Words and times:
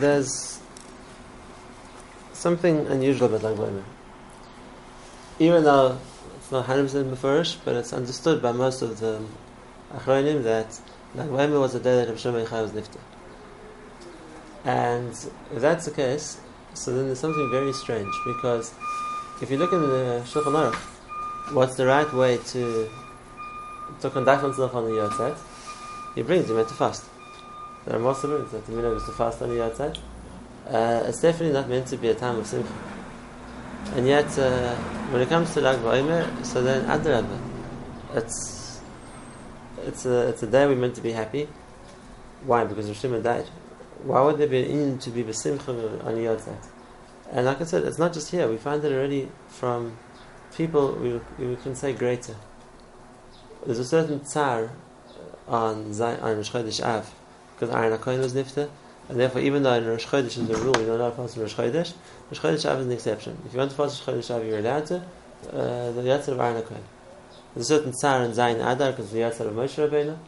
there's 0.00 0.60
something 2.32 2.86
unusual 2.86 3.34
about 3.34 3.58
Lag. 3.58 3.82
Even 5.38 5.64
though 5.64 5.98
it's 6.36 6.50
not 6.52 6.66
100% 6.66 7.10
Mefurish, 7.10 7.56
but 7.64 7.74
it's 7.74 7.92
understood 7.92 8.40
by 8.40 8.52
most 8.52 8.82
of 8.82 9.00
the 9.00 9.20
Achronim 9.92 10.42
that 10.44 10.78
Lag 11.14 11.50
was 11.50 11.72
the 11.72 11.80
day 11.80 11.96
that 11.96 12.08
Rav 12.08 12.20
Shimon 12.20 12.42
was 12.42 12.72
nifta. 12.72 12.98
And 14.64 15.10
if 15.54 15.60
that's 15.60 15.84
the 15.86 15.90
case, 15.92 16.40
so 16.74 16.92
then 16.94 17.06
there's 17.06 17.20
something 17.20 17.50
very 17.50 17.72
strange 17.72 18.12
because 18.26 18.74
if 19.40 19.50
you 19.50 19.56
look 19.56 19.72
in 19.72 19.80
the 19.80 20.22
Shulchan 20.24 20.52
Aruch, 20.52 21.54
what's 21.54 21.76
the 21.76 21.86
right 21.86 22.12
way 22.12 22.38
to 22.52 22.90
to 24.00 24.10
conduct 24.10 24.42
oneself 24.42 24.74
on 24.74 24.84
the 24.84 24.90
yahrzeit? 24.90 25.36
He 26.14 26.22
brings 26.22 26.48
you 26.48 26.56
meant 26.56 26.68
to 26.68 26.74
fast. 26.74 27.04
There 27.86 27.94
are 27.94 28.00
brings 28.00 28.50
that 28.50 28.66
the 28.66 28.72
minhag 28.72 28.96
is 28.96 29.04
to 29.04 29.12
fast 29.12 29.40
on 29.42 29.50
the 29.50 29.64
outside. 29.64 29.96
Uh, 30.68 31.04
it's 31.06 31.20
definitely 31.20 31.52
not 31.52 31.68
meant 31.68 31.86
to 31.86 31.96
be 31.96 32.08
a 32.08 32.14
time 32.16 32.36
of 32.36 32.46
simcha. 32.46 32.72
And 33.94 34.08
yet, 34.08 34.36
uh, 34.40 34.74
when 35.12 35.22
it 35.22 35.28
comes 35.28 35.54
to 35.54 35.60
Lag 35.60 35.78
BaOmer, 35.78 36.44
so 36.44 36.64
then 36.64 36.84
Adrabah, 36.86 37.38
it's 38.14 38.80
it's 39.84 40.04
a 40.04 40.28
it's 40.30 40.42
a 40.42 40.48
day 40.48 40.66
we're 40.66 40.74
meant 40.74 40.96
to 40.96 41.00
be 41.00 41.12
happy. 41.12 41.48
Why? 42.44 42.64
Because 42.64 42.88
Rosh 42.88 43.22
died. 43.22 43.46
Why 44.02 44.20
would 44.20 44.38
there 44.38 44.48
be 44.48 44.64
an 44.64 44.70
in 44.70 44.98
to 44.98 45.10
be 45.10 45.22
besimcha 45.22 45.68
on 46.04 46.14
the 46.16 46.20
yahrzeit? 46.22 46.66
And 47.30 47.46
like 47.46 47.60
I 47.60 47.64
said, 47.64 47.84
it's 47.84 47.98
not 47.98 48.12
just 48.12 48.32
here. 48.32 48.48
We 48.48 48.56
find 48.56 48.84
it 48.84 48.92
already 48.92 49.30
from 49.46 49.96
people 50.56 50.92
we, 50.94 51.20
we 51.38 51.54
can 51.56 51.76
say 51.76 51.92
greater. 51.92 52.34
There's 53.64 53.78
a 53.78 53.84
certain 53.84 54.24
tsar 54.24 54.72
on 55.46 55.92
on 56.00 56.36
Rosh 56.36 56.50
Chodesh 56.50 56.84
Av 56.84 57.14
because 57.58 57.74
Aaron 57.74 57.98
HaKohen 57.98 58.18
was 58.20 58.34
nifta, 58.34 58.68
and 59.08 59.18
therefore 59.18 59.40
even 59.40 59.62
though 59.62 59.72
in 59.72 59.86
Rosh 59.86 60.06
Chodesh 60.06 60.38
is 60.38 60.50
a 60.50 60.56
rule, 60.56 60.72
not 60.72 61.00
allowed 61.00 61.10
to 61.10 61.16
fast 61.16 61.36
Rosh 61.36 61.54
Chodesh. 61.54 61.94
Rosh 62.30 62.40
Chodesh 62.40 62.70
Av 62.70 62.80
is 62.80 62.86
an 62.86 62.92
exception. 62.92 63.38
If 63.46 63.52
you 63.52 63.58
want 63.58 63.70
to 63.70 63.76
fast 63.76 64.06
Rosh 64.06 64.16
Chodesh 64.16 64.34
Av, 64.34 64.46
you're 64.46 64.58
allowed 64.58 64.86
to. 64.86 64.96
Uh, 65.48 65.92
the 65.92 66.02
yahrzeit 66.02 66.28
of 66.28 66.40
Aaron 66.40 66.62
HaKohen. 66.62 66.82
There's 67.54 67.70
a 67.70 67.76
certain 67.76 67.92
tsar 67.92 68.22
in 68.24 68.32
Zayin 68.32 68.56
Adar 68.56 68.92
because 68.92 69.10
the 69.10 69.20
yahrzeit 69.20 69.46
of 69.46 69.54
Moshe 69.54 69.88
Rabbeinu. 69.88 70.18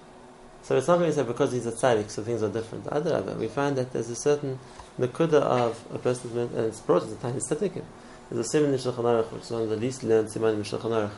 So 0.62 0.77
it's 0.77 0.89
not 0.89 0.98
going 0.98 1.11
to 1.11 1.17
say 1.17 1.22
because 1.22 1.52
he's 1.52 1.67
a 1.67 1.72
tzaddik, 1.72 2.11
so 2.11 2.22
things 2.22 2.42
are 2.42 2.50
different. 2.50 2.86
Other 2.89 3.22
we 3.39 3.48
find 3.48 3.77
that 3.77 3.92
there's 3.92 4.11
a 4.11 4.17
certain 4.17 4.58
nakuda 4.98 5.34
of 5.34 5.83
a 5.95 5.98
person, 5.98 6.36
and 6.36 6.55
it's 6.67 6.80
brought 6.80 7.05
as 7.05 7.12
a 7.12 7.17
tiny 7.17 7.39
tzaddikim. 7.39 7.84
There's 8.30 8.47
a 8.47 8.50
simon 8.50 8.74
in 8.74 8.78
Shulchan 8.78 8.97
Aruch, 8.97 9.33
which 9.33 9.45
is 9.45 9.50
one 9.50 9.62
of 9.62 9.70
the 9.70 9.77
least 9.77 10.02
learned 10.02 10.30
simon 10.30 10.56
in 10.56 10.62
Shulchan 10.62 11.11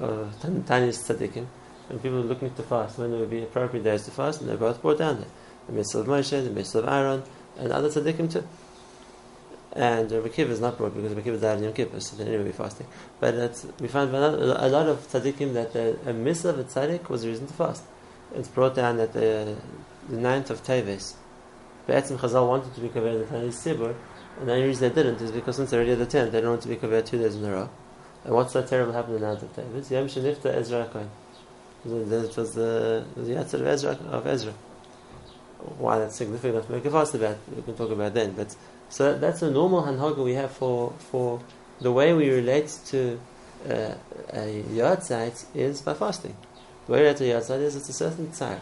Aruch, 0.00 0.30
uh, 0.30 0.62
tiny 0.66 0.88
tzaddikim. 0.88 1.46
And 1.88 2.02
people 2.02 2.18
are 2.18 2.22
looking 2.22 2.54
to 2.54 2.62
fast, 2.62 2.98
when 2.98 3.12
it 3.12 3.18
would 3.18 3.30
be 3.30 3.42
appropriate 3.42 3.82
days 3.82 4.04
to 4.06 4.10
fast, 4.10 4.40
and 4.40 4.48
they're 4.48 4.56
both 4.56 4.80
brought 4.80 4.98
down 4.98 5.18
there. 5.20 5.28
The 5.66 5.72
mitzvah 5.72 6.00
of 6.00 6.06
Moshe, 6.06 6.44
the 6.44 6.50
mitzvah 6.50 6.78
of 6.80 6.88
Aaron, 6.88 7.22
and 7.58 7.72
other 7.72 7.88
tzaddikim 7.88 8.32
too. 8.32 8.46
And 9.72 10.10
uh, 10.10 10.26
Kiva 10.28 10.52
is 10.52 10.60
not 10.60 10.78
brought 10.78 10.94
because 10.94 11.12
Rabbi 11.12 11.22
Kiva 11.22 11.38
died 11.38 11.58
in 11.58 11.64
Yom 11.64 11.72
Kippur, 11.74 12.00
so 12.00 12.16
then 12.16 12.28
anyway 12.28 12.52
fasting. 12.52 12.86
But 13.20 13.34
we 13.80 13.88
find 13.88 14.14
a 14.14 14.68
lot 14.68 14.86
of 14.86 15.06
tzaddikim 15.08 15.52
that 15.54 15.74
a 16.06 16.12
mitzvah 16.12 16.50
of 16.50 16.58
a 16.60 16.64
tzaddik 16.64 17.08
was 17.08 17.24
a 17.24 17.28
reason 17.28 17.46
to 17.46 17.52
fast 17.52 17.82
it's 18.34 18.48
brought 18.48 18.74
down 18.74 18.96
that 18.98 19.12
the, 19.12 19.56
the 20.08 20.16
ninth 20.16 20.50
of 20.50 20.62
Teves, 20.62 21.14
Be'etzim 21.86 22.18
Chazal 22.18 22.48
wanted 22.48 22.74
to 22.74 22.80
be 22.80 22.88
covered 22.88 23.14
in 23.14 23.20
the 23.20 23.26
Tani 23.26 23.48
Sibur, 23.48 23.94
and 24.38 24.48
the 24.48 24.52
only 24.52 24.66
reason 24.66 24.88
they 24.88 24.94
didn't 24.94 25.20
is 25.20 25.30
because 25.30 25.56
since 25.56 25.70
they're 25.70 25.80
already 25.80 25.92
at 25.92 25.98
the 25.98 26.06
tenth, 26.06 26.32
they 26.32 26.40
don't 26.40 26.50
want 26.50 26.62
to 26.62 26.68
be 26.68 26.76
covered 26.76 27.06
two 27.06 27.18
days 27.18 27.36
in 27.36 27.44
a 27.44 27.50
row. 27.50 27.70
And 28.24 28.34
what's 28.34 28.52
that 28.54 28.68
terrible 28.68 28.92
happened 28.92 29.16
in 29.16 29.20
the 29.22 29.28
ninth 29.28 29.42
of 29.42 29.54
Teves? 29.54 29.90
Yom 29.90 30.06
Shenifta 30.06 30.54
Ezra 30.54 30.86
Kohen. 30.92 31.10
It 31.84 32.36
was 32.36 32.54
the, 32.54 33.04
the 33.14 33.22
yahrzeit 33.22 33.54
of 33.54 33.66
Ezra, 33.66 33.92
of 33.92 34.26
Ezra. 34.26 34.52
Why 35.78 35.98
that's 35.98 36.16
significant 36.16 36.68
make 36.70 36.84
a 36.84 36.88
about, 36.88 37.38
we 37.54 37.62
can 37.62 37.76
talk 37.76 37.90
about 37.90 38.14
then. 38.14 38.32
But 38.32 38.54
so 38.88 39.18
that's 39.18 39.42
a 39.42 39.50
normal 39.50 39.82
hanhaga 39.82 40.22
we 40.22 40.34
have 40.34 40.52
for 40.52 40.92
for 41.10 41.40
the 41.80 41.92
way 41.92 42.12
we 42.12 42.30
relate 42.30 42.78
to 42.86 43.18
uh, 43.68 43.94
a 44.32 44.62
yahrzeit 44.70 45.44
is 45.54 45.82
by 45.82 45.94
fasting. 45.94 46.36
The 46.86 46.92
way 46.92 47.14
to 47.14 47.24
yahrzeit 47.24 47.60
is 47.60 47.76
it's 47.76 47.88
a 47.88 47.92
certain 47.92 48.28
tzar. 48.28 48.60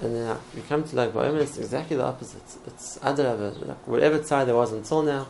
And 0.00 0.16
then 0.16 0.36
you 0.54 0.62
come 0.68 0.82
to 0.84 0.96
like 0.96 1.12
BaOmer, 1.12 1.40
it's 1.40 1.58
exactly 1.58 1.96
the 1.96 2.04
opposite. 2.04 2.42
It's 2.66 2.98
Adarabah, 2.98 3.66
like 3.68 3.86
whatever 3.86 4.18
tzar 4.18 4.44
there 4.44 4.56
was 4.56 4.72
until 4.72 5.02
now, 5.02 5.28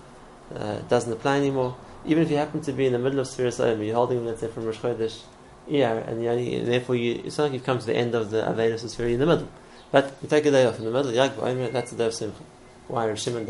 uh, 0.55 0.79
doesn't 0.89 1.13
apply 1.13 1.37
anymore. 1.37 1.77
Even 2.05 2.25
if 2.25 2.31
you 2.31 2.37
happen 2.37 2.61
to 2.63 2.73
be 2.73 2.87
in 2.87 2.93
the 2.93 2.99
middle 2.99 3.21
of 3.21 3.61
Omer, 3.61 3.83
you're 3.83 3.95
holding, 3.95 4.27
let's 4.27 4.41
say, 4.41 4.49
from 4.49 4.65
Rosh 4.65 4.79
Chodesh, 4.79 5.23
Iyar, 5.71 6.09
and 6.09 6.27
only, 6.27 6.65
therefore 6.65 6.97
you, 6.97 7.23
it's 7.25 7.39
not 7.39 7.45
like 7.45 7.53
you've 7.53 7.65
come 7.65 7.79
to 7.79 7.87
the 7.87 7.95
end 7.95 8.15
of 8.15 8.31
the 8.31 8.43
Avedis 8.43 8.83
Sfira 8.85 9.13
in 9.13 9.21
the 9.21 9.27
middle. 9.27 9.49
But 9.93 10.17
you 10.23 10.29
take 10.29 10.47
a 10.47 10.51
day 10.51 10.65
off 10.65 10.79
in 10.79 10.87
the 10.87 10.91
middle, 10.91 11.13
Lag 11.13 11.33
BaOmer, 11.33 11.71
that's 11.71 11.91
the 11.91 11.99
day 11.99 12.07
of 12.07 12.15
Simcha. 12.15 12.43
Why 12.89 13.07
Rav 13.07 13.21
Shimon. 13.21 13.47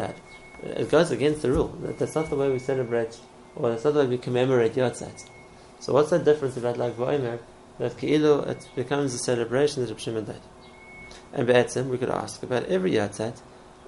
It 0.64 0.91
goes 0.91 1.12
against 1.12 1.42
the 1.42 1.53
rule. 1.53 1.69
That's 1.80 2.16
not 2.16 2.30
the 2.30 2.36
way 2.36 2.50
we 2.50 2.58
celebrate, 2.58 3.19
or 3.54 3.70
that's 3.70 3.84
not 3.84 3.94
the 3.94 4.00
way 4.00 4.06
we 4.06 4.19
commemorate 4.19 4.75
yahrzeit. 4.75 5.28
So 5.78 5.92
what's 5.92 6.10
the 6.10 6.19
difference 6.19 6.56
about 6.56 6.78
Lag 6.78 6.94
BaOmer 6.94 7.38
that 7.78 7.97
Ki'ilu, 7.97 8.47
it 8.48 8.69
becomes 8.75 9.14
a 9.14 9.19
celebration 9.19 9.82
that 9.82 9.91
Reb 9.91 10.00
Shimon 10.00 10.25
died. 10.25 10.41
And 11.32 11.47
Be'etzim, 11.47 11.88
we 11.88 11.97
could 11.97 12.10
ask 12.10 12.42
about 12.42 12.64
every 12.64 12.91
yahrzeit, 12.91 13.36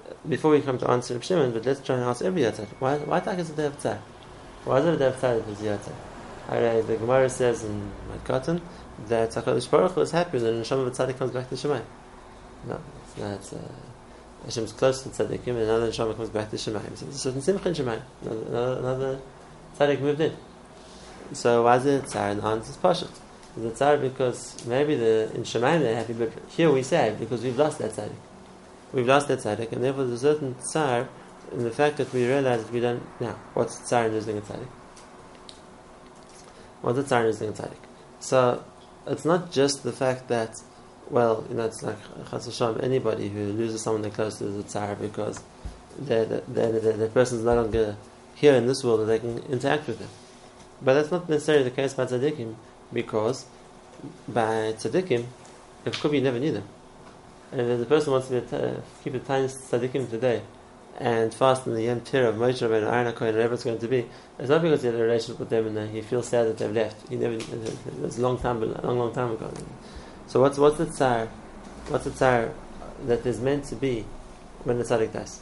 uh, 0.09 0.13
before 0.27 0.51
we 0.51 0.61
come 0.61 0.77
to 0.77 0.89
answer 0.89 1.13
Reb 1.13 1.23
Shimon, 1.23 1.51
but 1.51 1.65
let's 1.65 1.81
try 1.81 1.95
and 1.95 2.05
ask 2.05 2.23
every 2.23 2.43
yahrzeit. 2.43 2.69
Why, 2.79 2.97
why 2.99 3.19
tak 3.19 3.37
is 3.37 3.49
it 3.49 3.57
day 3.57 3.65
of 3.65 3.77
Tzar? 3.77 3.99
Why 4.63 4.79
is 4.79 4.85
it 4.85 4.93
a 4.93 4.97
day 4.97 5.07
of 5.07 5.15
Tzar 5.15 5.39
that 5.39 5.49
is 5.49 5.57
yahrzeit? 5.57 6.87
The 6.87 6.95
Gemara 6.97 7.29
says 7.29 7.65
in 7.65 7.91
Cotton 8.23 8.61
that 9.07 9.31
HaKadosh 9.31 9.69
Baruch 9.69 9.91
Hu 9.91 10.01
is 10.01 10.11
happy 10.11 10.37
when 10.37 10.43
the 10.43 10.63
Neshama 10.63 10.87
of 10.87 11.19
comes 11.19 11.31
back 11.31 11.49
to 11.49 11.55
Shemayim. 11.55 11.83
No, 12.67 12.79
it's 13.03 13.17
not. 13.17 13.59
Uh, 13.59 13.67
Hashem 14.45 14.63
is 14.63 14.73
close 14.73 15.01
to 15.03 15.09
Tzaddikim, 15.09 15.47
and 15.47 15.59
another 15.59 15.89
Neshama 15.89 16.15
comes 16.15 16.29
back 16.29 16.49
to 16.51 16.55
Shemayim. 16.55 16.95
So 16.97 17.05
there's 17.05 17.15
a 17.15 17.19
certain 17.19 17.41
Simcha 17.41 17.69
in 17.69 17.75
Shemayim. 17.75 18.01
Another, 18.21 18.79
another 18.79 19.19
Tzaddik 19.77 20.01
moved 20.01 20.21
in. 20.21 20.35
So 21.33 21.63
why 21.63 21.77
is 21.77 21.85
it 21.85 22.03
Tzar? 22.03 22.31
And 22.31 22.41
answer 22.41 22.71
is 22.71 22.77
Pashat 22.77 23.09
the 23.57 23.71
tzar 23.71 23.97
because 23.97 24.65
maybe 24.65 24.95
the 24.95 25.31
in 25.33 25.43
Shemaim 25.43 25.79
they're 25.79 25.95
happy, 25.95 26.13
but 26.13 26.31
here 26.49 26.71
we 26.71 26.83
say 26.83 27.15
because 27.17 27.41
we've 27.43 27.57
lost 27.57 27.79
that 27.79 27.91
tzaddik. 27.91 28.15
We've 28.91 29.07
lost 29.07 29.27
that 29.29 29.39
tzaddik, 29.39 29.71
and 29.71 29.83
therefore 29.83 30.05
there's 30.05 30.23
a 30.23 30.33
certain 30.33 30.55
tzar 30.55 31.07
in 31.51 31.63
the 31.63 31.71
fact 31.71 31.97
that 31.97 32.11
we 32.11 32.27
realize 32.27 32.63
that 32.63 32.73
we 32.73 32.79
don't. 32.79 33.03
Now, 33.19 33.35
what's 33.53 33.77
tzar 33.79 34.07
in 34.07 34.13
losing 34.13 34.37
a 34.37 34.41
tzaddik? 34.41 34.67
What's 36.81 36.97
the 36.97 37.03
tzar 37.03 37.21
in 37.21 37.27
losing 37.27 37.49
a 37.49 37.53
tzaddik? 37.53 37.83
So 38.19 38.63
it's 39.07 39.25
not 39.25 39.51
just 39.51 39.83
the 39.83 39.93
fact 39.93 40.27
that, 40.27 40.55
well, 41.09 41.45
you 41.49 41.55
know, 41.55 41.65
it's 41.65 41.83
like 41.83 41.97
Chas 42.29 42.45
Hashem, 42.45 42.79
anybody 42.81 43.29
who 43.29 43.53
loses 43.53 43.81
someone 43.81 44.01
they're 44.01 44.11
close 44.11 44.39
to 44.39 44.45
is 44.45 44.57
a 44.57 44.63
tzar 44.63 44.95
because 44.95 45.41
the 45.99 46.43
the 46.47 47.09
person's 47.13 47.43
no 47.43 47.55
longer 47.55 47.95
here 48.35 48.53
in 48.53 48.67
this 48.67 48.83
world 48.83 49.01
that 49.01 49.05
they 49.05 49.19
can 49.19 49.39
interact 49.51 49.87
with 49.87 49.99
them. 49.99 50.09
But 50.81 50.95
that's 50.95 51.11
not 51.11 51.29
necessarily 51.29 51.63
the 51.63 51.71
case 51.71 51.93
by 51.93 52.05
tzaddikim 52.05 52.55
because 52.91 53.45
by 54.27 54.73
tzaddikim, 54.73 55.25
it 55.85 55.93
could 55.99 56.11
be 56.11 56.17
you 56.17 56.23
never 56.23 56.39
knew 56.39 56.51
them. 56.51 56.67
And 57.51 57.61
if 57.61 57.79
the 57.79 57.85
person 57.85 58.11
wants 58.11 58.27
to 58.29 58.41
t- 58.41 58.81
keep 59.03 59.13
the 59.13 59.19
tiny 59.19 59.47
tzaddikim 59.47 60.09
today 60.09 60.41
and 60.99 61.33
fast 61.33 61.67
in 61.67 61.75
the 61.75 61.85
yahrzeit 61.85 62.27
of 62.27 62.35
Moshe 62.35 62.61
Rabbeinu, 62.67 62.91
Aaron 62.91 63.13
HaKohen, 63.13 63.33
whatever 63.33 63.53
it's 63.53 63.63
going 63.63 63.79
to 63.79 63.87
be, 63.87 64.05
it's 64.39 64.49
not 64.49 64.61
because 64.61 64.81
he 64.81 64.87
had 64.87 64.95
a 64.95 65.03
relationship 65.03 65.39
with 65.39 65.49
them 65.49 65.77
and 65.77 65.91
he 65.91 66.01
feels 66.01 66.27
sad 66.27 66.47
that 66.47 66.57
they've 66.57 66.71
left. 66.71 67.07
He 67.09 67.15
never, 67.15 67.35
it 67.35 67.99
was 68.01 68.17
a 68.17 68.21
long 68.21 68.39
time, 68.39 68.63
a 68.63 68.65
long, 68.65 68.99
long 68.99 69.13
time 69.13 69.31
ago. 69.31 69.51
So 70.27 70.41
what's, 70.41 70.57
what's 70.57 70.77
the 70.77 70.85
tsar, 70.85 71.27
what's 71.87 72.05
the 72.05 72.11
tsar 72.11 72.51
that 73.05 73.25
is 73.25 73.39
meant 73.39 73.65
to 73.65 73.75
be 73.75 74.05
when 74.63 74.77
the 74.77 74.83
tzaddik 74.83 75.13
dies? 75.13 75.41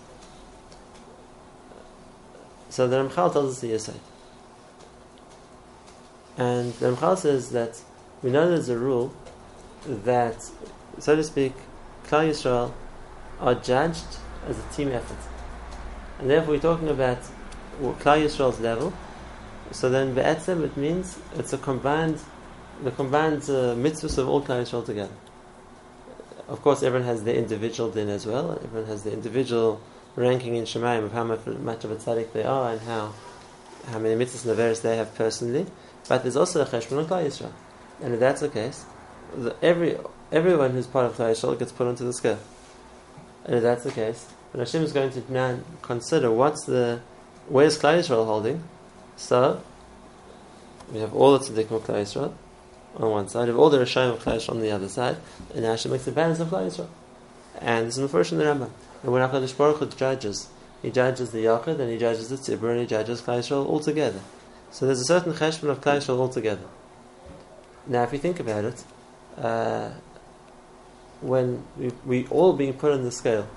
So 2.70 2.88
the 2.88 2.98
Ramchal 3.04 3.32
tells 3.32 3.54
us 3.54 3.60
the 3.62 3.72
Yesod. 3.72 4.00
And 6.38 6.74
the 6.74 6.92
Ramchal 6.92 7.18
says 7.18 7.52
that 7.52 7.80
we 8.24 8.32
know 8.32 8.50
there's 8.50 8.70
a 8.70 8.78
rule 8.78 9.14
that, 9.86 10.50
so 10.98 11.16
to 11.16 11.24
speak, 11.24 11.54
Klal 12.08 12.30
Yisrael 12.30 12.74
are 13.40 13.56
judged 13.56 14.18
as 14.48 14.57
a 14.57 14.63
team 14.74 14.90
effort. 14.90 15.18
And 16.19 16.30
therefore 16.30 16.56
we're 16.56 16.60
talking 16.60 16.90
about 16.90 17.19
Klal 17.80 18.24
Yisrael's 18.24 18.60
level. 18.60 18.94
So 19.72 19.90
then 19.90 20.13
Be'etzem, 20.13 20.63
it 20.63 20.75
means 20.75 21.19
it's 21.36 21.54
a 21.54 21.57
combined, 21.57 22.19
the 22.84 22.92
combined 22.92 23.44
uh, 23.44 23.75
mitzvahs 23.75 24.18
of 24.18 24.28
all 24.28 24.42
Klal 24.42 24.62
Yisrael 24.62 24.86
together. 24.86 25.14
Of 26.48 26.62
course, 26.62 26.84
everyone 26.84 27.08
has 27.08 27.24
their 27.24 27.36
individual 27.36 27.90
din 27.90 28.10
as 28.10 28.25
well. 28.25 28.60
Everyone 28.64 28.88
has 28.88 29.04
their 29.04 29.14
individual 29.14 29.81
ranking 30.16 30.56
in 30.56 30.66
Shemayim 30.66 31.06
of 31.06 31.12
how 31.14 31.24
much, 31.24 31.46
of 31.84 31.92
a 31.92 31.96
tzaddik 31.96 32.34
they 32.34 32.44
are 32.44 32.72
and 32.72 32.81
how 32.81 33.14
how 33.88 34.00
many 34.00 34.24
mitzvahs 34.24 34.48
and 34.48 34.78
they 34.78 34.98
have 34.98 35.14
personally. 35.16 35.66
But 36.08 36.24
there's 36.24 36.36
also 36.36 36.62
a 36.62 36.66
cheshbon 36.66 37.00
on 37.00 37.06
Yisrael, 37.06 37.52
and 38.02 38.14
if 38.14 38.20
that's 38.20 38.42
the 38.42 38.50
case, 38.50 38.86
the, 39.36 39.56
every 39.62 39.98
everyone 40.31 40.72
who's 40.72 40.88
part 40.88 41.06
of 41.06 41.14
Klal 41.14 41.31
Yisrael 41.31 41.58
gets 41.58 41.72
put 41.72 41.88
onto 41.88 42.04
the 42.04 42.14
scale. 42.14 42.40
And 43.46 43.56
if 43.56 43.64
that's 43.64 43.84
the 43.84 43.92
case, 43.92 44.28
then 44.52 44.60
Hashem 44.60 44.84
is 44.84 44.94
going 44.94 45.12
to 45.12 45.31
now 45.31 45.60
consider 45.81 46.31
what's 46.31 46.66
the 46.66 47.02
where's 47.48 47.78
Klal 47.80 48.00
Yisrael 48.00 48.26
holding. 48.26 48.64
So 49.16 49.62
we 50.92 51.00
have 51.00 51.14
all 51.14 51.38
the 51.38 51.46
tzaddikim 51.46 51.72
of 51.72 51.84
Klal 51.84 52.02
Yisrael 52.02 52.34
on 52.98 53.10
one 53.10 53.28
side, 53.28 53.48
have 53.48 53.57
all 53.57 53.69
the 53.69 53.80
Rishayim 53.80 54.13
of 54.13 54.24
Yisrael 54.24 54.51
on 54.51 54.62
the 54.62 54.72
other 54.72 54.90
side, 54.90 55.18
and 55.56 55.66
Hashem 55.66 55.92
makes 55.92 56.06
the 56.06 56.12
balance 56.12 56.40
of 56.40 56.50
Klal 56.50 56.68
Yisrael. 56.68 56.88
And 57.60 57.88
this 57.88 57.98
is 57.98 58.12
first 58.12 58.31
in 58.31 58.38
the 58.38 58.45
Rambam. 58.45 58.69
And 59.04 59.12
when 59.12 59.28
HaKadosh 59.28 59.57
Baruch 59.57 59.78
Hu 59.78 59.88
judges, 59.88 60.50
he 60.81 60.92
judges 60.92 61.31
the 61.31 61.40
Yachid 61.40 61.80
and 61.80 61.90
he 61.90 61.98
judges 61.98 62.30
the 62.30 62.36
Tzibur 62.36 62.72
and 62.72 62.81
he 62.81 62.86
judges 62.86 63.22
Klal 63.22 63.40
Yisrael 63.40 63.66
altogether. 63.66 64.19
So 64.72 64.86
there's 64.86 65.00
a 65.00 65.06
certain 65.06 65.34
cheshbon 65.34 65.69
of 65.69 65.81
Klal 65.81 65.98
Yisrael 65.98 66.19
altogether. 66.19 66.66
Now, 67.88 68.04
if 68.04 68.13
you 68.13 68.19
think 68.19 68.40
about 68.40 68.66
it, 68.66 68.84
uh, 69.38 69.92
when 71.22 71.63
we, 71.78 71.92
we 72.06 72.28
all 72.28 72.54
being 72.54 72.74
put 72.74 72.92
on 72.92 73.04
the 73.04 73.12
scale, 73.12 73.48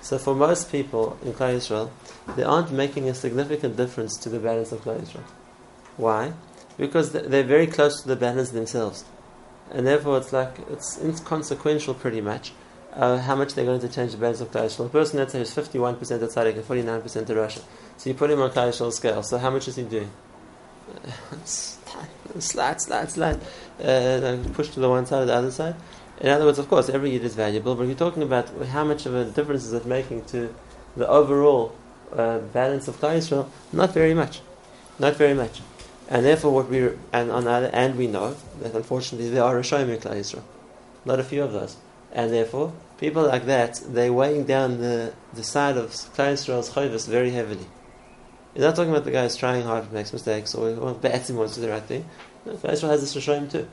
so 0.00 0.18
for 0.18 0.34
most 0.34 0.70
people 0.70 1.18
in 1.24 1.32
Klal 1.32 1.56
Yisrael, 1.56 1.90
they 2.36 2.42
aren't 2.42 2.70
making 2.70 3.08
a 3.08 3.14
significant 3.14 3.76
difference 3.76 4.16
to 4.18 4.28
the 4.28 4.38
balance 4.38 4.72
of 4.72 4.82
Klal 4.82 5.00
Yisrael. 5.00 5.24
Why? 5.96 6.32
Because 6.82 7.12
they're 7.12 7.44
very 7.44 7.68
close 7.68 8.02
to 8.02 8.08
the 8.08 8.16
balance 8.16 8.50
themselves, 8.50 9.04
and 9.70 9.86
therefore 9.86 10.18
it's 10.18 10.32
like 10.32 10.58
it's 10.68 10.98
inconsequential 11.00 11.94
pretty 11.94 12.20
much. 12.20 12.50
Uh, 12.92 13.18
how 13.18 13.36
much 13.36 13.54
they're 13.54 13.64
going 13.64 13.80
to 13.80 13.88
change 13.88 14.10
the 14.10 14.18
balance 14.18 14.40
of 14.40 14.50
Klal 14.50 14.64
Yisrael. 14.64 14.86
A 14.86 14.88
person 14.88 15.20
let's 15.20 15.32
is 15.32 15.54
51% 15.54 15.92
of 15.92 16.30
Tzaddik 16.30 16.56
and 16.56 16.64
49% 16.64 17.16
of 17.16 17.36
Rasha. 17.36 17.62
So 17.98 18.10
you 18.10 18.14
put 18.14 18.32
him 18.32 18.42
on 18.42 18.50
Klal 18.50 18.92
scale. 18.92 19.22
So 19.22 19.38
how 19.38 19.50
much 19.50 19.68
is 19.68 19.76
he 19.76 19.84
doing? 19.84 20.10
slide, 22.40 22.82
slide, 22.82 23.10
slide. 23.12 23.40
Uh, 23.80 24.38
push 24.52 24.70
to 24.70 24.80
the 24.80 24.88
one 24.88 25.06
side 25.06 25.22
or 25.22 25.26
the 25.26 25.34
other 25.34 25.52
side. 25.52 25.76
In 26.20 26.30
other 26.30 26.44
words, 26.46 26.58
of 26.58 26.68
course, 26.68 26.88
every 26.88 27.12
yid 27.12 27.22
is 27.22 27.36
valuable, 27.36 27.76
but 27.76 27.84
you're 27.84 27.94
talking 27.94 28.24
about 28.24 28.48
how 28.66 28.82
much 28.82 29.06
of 29.06 29.14
a 29.14 29.24
difference 29.26 29.64
is 29.64 29.72
it 29.72 29.86
making 29.86 30.24
to 30.34 30.52
the 30.96 31.06
overall 31.06 31.76
uh, 32.12 32.38
balance 32.38 32.88
of 32.88 33.00
Klal? 33.00 33.48
Not 33.72 33.94
very 33.94 34.14
much, 34.14 34.40
not 34.98 35.14
very 35.14 35.34
much. 35.34 35.60
And 36.12 36.26
therefore, 36.26 36.52
what 36.52 36.68
we 36.68 36.90
and 37.10 37.30
on 37.30 37.44
the 37.44 37.50
other, 37.50 37.70
and 37.72 37.96
we 37.96 38.06
know 38.06 38.36
that 38.60 38.74
unfortunately 38.74 39.30
there 39.30 39.44
are 39.44 39.54
Rishoim 39.54 39.88
in 39.88 39.98
Klal 39.98 40.16
Yisrael, 40.16 40.42
not 41.06 41.18
a 41.18 41.24
few 41.24 41.42
of 41.42 41.54
those, 41.54 41.78
and 42.12 42.30
therefore 42.30 42.74
people 42.98 43.22
like 43.22 43.46
that 43.46 43.80
they're 43.86 44.12
weighing 44.12 44.44
down 44.44 44.76
the 44.76 45.14
the 45.32 45.42
side 45.42 45.78
of 45.78 45.88
Klal 45.88 46.34
Yisrael's 46.34 46.68
chayvus 46.68 47.08
very 47.08 47.30
heavily. 47.30 47.66
You're 48.54 48.66
not 48.66 48.76
talking 48.76 48.90
about 48.90 49.06
the 49.06 49.10
guy 49.10 49.22
who's 49.22 49.36
trying 49.36 49.62
hard, 49.62 49.90
makes 49.90 50.12
mistakes, 50.12 50.54
or, 50.54 50.76
or 50.76 50.92
Be'etzim 50.92 51.36
wants 51.36 51.54
to 51.54 51.60
do 51.60 51.66
the 51.68 51.72
right 51.72 51.82
thing. 51.82 52.04
No, 52.44 52.56
Klal 52.56 52.72
Yisrael 52.72 52.90
has 52.90 53.00
this 53.00 53.16
Rishoim 53.16 53.50
too. 53.50 53.66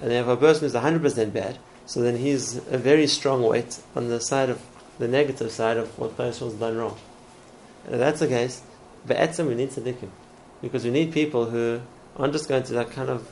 And 0.00 0.10
if 0.10 0.26
a 0.26 0.38
person 0.38 0.64
is 0.64 0.72
100% 0.72 1.34
bad, 1.34 1.58
so 1.84 2.00
then 2.00 2.16
he's 2.16 2.56
a 2.56 2.78
very 2.78 3.06
strong 3.06 3.42
weight 3.42 3.78
on 3.94 4.08
the 4.08 4.22
side 4.22 4.48
of 4.48 4.62
the 4.98 5.06
negative 5.06 5.50
side 5.52 5.76
of 5.76 5.98
what 5.98 6.16
Klal 6.16 6.28
has 6.28 6.54
done 6.54 6.78
wrong. 6.78 6.96
And 7.84 7.96
if 7.96 8.00
that's 8.00 8.20
the 8.20 8.28
case, 8.28 8.62
Be'etzim 9.06 9.48
we 9.48 9.54
need 9.54 9.68
tzaddikim. 9.68 10.08
Because 10.64 10.84
we 10.84 10.90
need 10.90 11.12
people 11.12 11.46
who 11.46 11.80
aren't 12.16 12.32
just 12.32 12.48
going 12.48 12.62
to 12.64 12.84
kind 12.86 13.10
of 13.10 13.30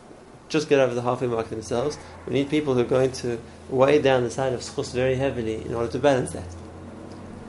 just 0.48 0.68
get 0.68 0.78
over 0.78 0.94
the 0.94 1.02
halfway 1.02 1.26
mark 1.26 1.48
themselves. 1.48 1.98
We 2.26 2.34
need 2.34 2.50
people 2.50 2.74
who 2.74 2.80
are 2.80 2.84
going 2.98 3.12
to 3.12 3.40
weigh 3.70 4.02
down 4.02 4.22
the 4.22 4.30
side 4.30 4.52
of 4.52 4.60
schus 4.60 4.92
very 4.92 5.14
heavily 5.14 5.64
in 5.64 5.74
order 5.74 5.90
to 5.92 5.98
balance 5.98 6.32
that. 6.32 6.44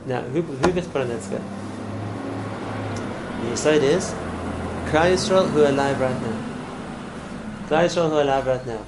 Now, 0.06 0.22
who, 0.22 0.40
who 0.42 0.72
gets 0.72 0.86
put 0.86 1.02
on 1.02 1.08
that 1.08 1.22
scale? 1.22 1.44
The 3.50 3.56
side 3.56 3.82
is 3.82 4.10
Klal 4.90 5.12
Yisrael 5.12 5.50
who 5.50 5.64
are 5.64 5.68
alive 5.68 6.00
right 6.00 6.20
now. 6.22 6.38
Klal 7.68 7.84
Yisrael 7.84 8.08
who 8.08 8.16
are 8.16 8.22
alive 8.22 8.46
right 8.46 8.66
now. 8.66 8.84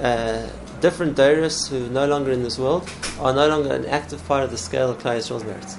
Uh, 0.00 0.48
different 0.80 1.16
Dairis 1.16 1.68
who 1.68 1.86
are 1.86 1.90
no 1.90 2.06
longer 2.06 2.32
in 2.32 2.42
this 2.42 2.58
world 2.58 2.90
are 3.20 3.32
no 3.32 3.46
longer 3.48 3.72
an 3.72 3.86
active 3.86 4.26
part 4.26 4.42
of 4.42 4.50
the 4.50 4.58
scale 4.58 4.90
of 4.90 4.98
Klal 4.98 5.18
Yisrael's 5.18 5.44
merits. 5.44 5.76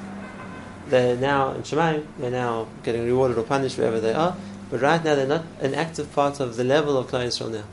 They're 0.88 1.18
now 1.18 1.52
in 1.52 1.62
Shemayim, 1.62 2.06
they're 2.20 2.32
now 2.32 2.68
getting 2.84 3.06
rewarded 3.06 3.38
or 3.38 3.44
punished 3.44 3.78
wherever 3.78 4.00
they 4.00 4.14
are, 4.14 4.36
but 4.72 4.82
right 4.82 5.04
now 5.04 5.14
they're 5.14 5.28
not 5.28 5.46
an 5.60 5.76
active 5.76 6.12
part 6.14 6.40
of 6.40 6.56
the 6.56 6.64
level 6.64 6.98
of 6.98 7.08
Klal 7.08 7.28
Yisrael 7.28 7.52
now. 7.52 7.66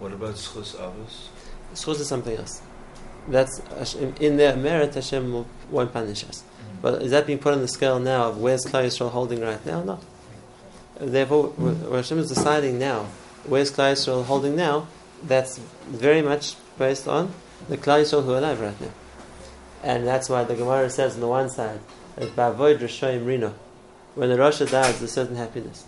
What 0.00 0.12
about 0.12 0.34
Schus 0.34 0.74
Avos? 0.74 1.28
Schus 1.74 2.00
is 2.00 2.08
something 2.08 2.36
else. 2.36 2.60
That's 3.28 3.60
in 3.94 4.36
their 4.36 4.56
merit, 4.56 4.94
Hashem 4.94 5.46
won't 5.70 5.92
punish 5.92 6.24
us. 6.24 6.42
Mm-hmm. 6.42 6.80
But 6.82 7.02
is 7.02 7.12
that 7.12 7.26
being 7.26 7.38
put 7.38 7.54
on 7.54 7.60
the 7.60 7.68
scale 7.68 8.00
now 8.00 8.30
of 8.30 8.38
where's 8.38 8.64
Klal 8.66 8.84
Yisrael 8.84 9.10
holding 9.10 9.40
right 9.40 9.64
now? 9.64 9.84
No. 9.84 10.00
Therefore, 11.00 11.50
what 11.50 11.96
Hashem 11.96 12.18
is 12.18 12.28
deciding 12.28 12.80
now, 12.80 13.06
where's 13.44 13.70
Klal 13.70 13.92
Yisrael 13.92 14.24
holding 14.24 14.56
now, 14.56 14.88
that's 15.22 15.58
very 15.86 16.20
much 16.20 16.56
based 16.76 17.06
on 17.06 17.32
the 17.68 17.78
Klal 17.78 18.02
Yisrael 18.02 18.24
who 18.24 18.32
are 18.32 18.38
alive 18.38 18.60
right 18.60 18.80
now. 18.80 18.92
And 19.84 20.04
that's 20.04 20.28
why 20.28 20.42
the 20.42 20.56
Gemara 20.56 20.90
says 20.90 21.14
on 21.14 21.20
the 21.20 21.28
one 21.28 21.48
side, 21.48 21.78
that 22.16 22.34
Ba'avoid 22.34 22.78
Rishoyim 22.78 23.24
Rino, 23.24 23.54
when 24.16 24.28
the 24.28 24.36
Rasha 24.36 24.68
dies, 24.68 24.98
there's 24.98 25.12
certain 25.12 25.36
happiness. 25.36 25.84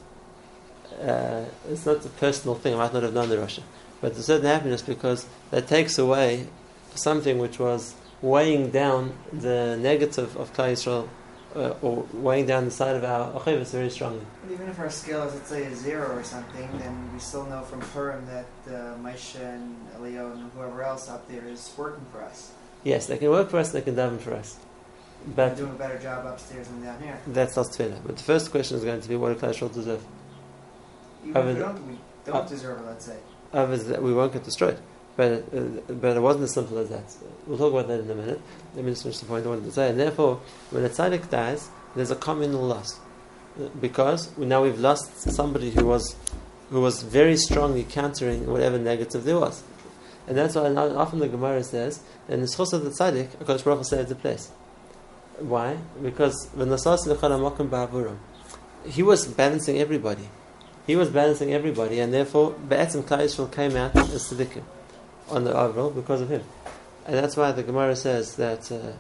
Uh, 1.00 1.44
it's 1.69 1.87
not 1.87 2.05
a 2.05 2.08
personal 2.08 2.55
thing, 2.55 2.75
I 2.75 2.79
might 2.79 2.94
not 2.94 3.02
have 3.02 3.14
known 3.14 3.29
the 3.29 3.37
Rasha, 3.37 3.62
But 4.00 4.12
there's 4.12 4.20
a 4.20 4.23
certain 4.23 4.46
happiness 4.46 4.82
because 4.82 5.26
that 5.50 5.67
takes 5.67 5.99
away 5.99 6.46
something 6.94 7.38
which 7.38 7.58
was 7.58 7.94
weighing 8.23 8.70
down 8.70 9.12
the 9.32 9.76
negative 9.76 10.37
of 10.37 10.52
Klal 10.55 10.73
Yisrael, 10.73 11.08
uh, 11.56 11.75
or 11.82 12.06
weighing 12.12 12.46
down 12.46 12.64
the 12.64 12.70
side 12.70 12.96
of 12.96 13.05
our 13.05 13.32
achivas 13.38 13.70
very 13.70 13.91
strongly. 13.91 14.25
But 14.44 14.55
even 14.55 14.69
if 14.69 14.79
our 14.79 14.91
scale 14.91 15.23
is, 15.23 15.35
let's 15.35 15.49
say, 15.49 15.64
a 15.64 15.75
zero 15.75 16.17
or 16.17 16.25
something, 16.25 16.69
then 16.79 17.11
we 17.12 17.20
still 17.20 17.46
know 17.46 17.62
from 17.62 17.81
Purim 17.81 18.26
that 18.26 18.46
uh, 18.67 18.96
Moshe 18.99 19.41
and 19.41 19.76
Elio 19.96 20.32
and 20.32 20.50
whoever 20.52 20.82
else 20.82 21.08
up 21.08 21.29
there 21.29 21.46
is 21.46 21.73
working 21.76 22.05
for 22.11 22.23
us. 22.23 22.52
Yes, 22.82 23.06
they 23.06 23.19
can 23.19 23.31
work 23.31 23.50
for 23.50 23.58
us, 23.58 23.73
they 23.73 23.82
can 23.82 23.94
daven 23.94 24.20
for 24.20 24.35
us. 24.35 24.58
But 25.26 25.56
They're 25.56 25.67
doing 25.67 25.70
a 25.70 25.79
better 25.79 25.99
job 25.99 26.26
upstairs 26.26 26.69
than 26.69 26.82
down 26.82 27.00
here. 27.00 27.19
That's 27.26 27.56
not 27.56 27.67
tefillah. 27.67 28.00
But 28.05 28.17
the 28.17 28.23
first 28.23 28.50
question 28.50 28.76
is 28.76 28.85
going 28.85 29.00
to 29.00 29.08
be 29.08 29.17
what 29.17 29.38
do 29.38 29.46
Klal 29.46 29.55
Yisrael 29.55 29.73
deserve? 29.73 30.05
Even 31.24 31.48
if 31.48 31.54
we 31.54 31.60
don't, 31.60 31.86
we 31.86 31.98
don't 32.24 32.48
deserve 32.48 32.80
it, 32.80 32.86
let's 32.86 33.06
say. 33.06 33.16
Others 33.52 33.86
that 33.86 34.02
we 34.02 34.12
won't 34.12 34.32
get 34.32 34.44
destroyed. 34.44 34.78
But, 35.16 35.44
uh, 35.54 35.60
but 35.92 36.16
it 36.16 36.20
wasn't 36.20 36.44
as 36.44 36.54
simple 36.54 36.78
as 36.78 36.88
that. 36.88 37.04
We'll 37.46 37.58
talk 37.58 37.72
about 37.72 37.88
that 37.88 38.00
in 38.00 38.10
a 38.10 38.14
minute. 38.14 38.40
Let 38.74 38.84
me 38.84 38.90
just 38.90 39.04
finish 39.04 39.18
the 39.18 39.26
point 39.26 39.46
I 39.46 39.48
wanted 39.48 39.64
to 39.64 39.72
say. 39.72 39.90
And 39.90 40.00
therefore, 40.00 40.40
when 40.70 40.84
a 40.84 40.88
tzaddik 40.88 41.30
dies, 41.30 41.68
there's 41.94 42.10
a 42.10 42.16
communal 42.16 42.62
loss. 42.62 42.98
Because 43.80 44.36
now 44.36 44.64
we've 44.64 44.80
lost 44.80 45.20
somebody 45.20 45.70
who 45.70 45.86
was, 45.86 46.16
who 46.70 46.80
was 46.80 47.02
very 47.02 47.36
strongly 47.36 47.84
countering 47.84 48.46
whatever 48.46 48.76
negative 48.76 49.22
there 49.22 49.38
was. 49.38 49.62
And 50.26 50.36
that's 50.36 50.56
why 50.56 50.74
often 50.74 51.20
the 51.20 51.28
Gemara 51.28 51.62
says, 51.62 52.00
in 52.28 52.40
the 52.40 52.46
schos 52.46 52.72
of 52.72 52.82
the 52.82 52.90
tzaddik, 52.90 53.28
HaKadosh 53.36 53.64
Baruch 53.64 53.78
Hu 53.78 53.84
saved 53.84 54.08
the 54.08 54.16
place. 54.16 54.50
Why? 55.38 55.76
Because 56.02 56.48
when 56.54 56.70
the 56.70 58.16
he 58.86 59.02
was 59.02 59.26
balancing 59.26 59.78
everybody. 59.78 60.28
He 60.86 60.96
was 60.96 61.08
balancing 61.08 61.52
everybody, 61.52 61.98
and 61.98 62.12
therefore 62.12 62.52
Be'etzim 62.52 63.04
Klal 63.04 63.20
Yisrael 63.20 63.50
came 63.50 63.75
out 63.76 63.96
as 63.96 64.31
tzaddikim 64.31 64.62
on 65.31 65.44
the 65.44 65.56
overall 65.56 65.90
because 65.90 66.20
of 66.20 66.28
him. 66.28 66.42
And 67.06 67.16
that's 67.16 67.36
why 67.36 67.52
the 67.52 67.62
Gemara 67.62 67.96
says 67.96 68.36
that 68.36 68.70
uh, 68.70 68.92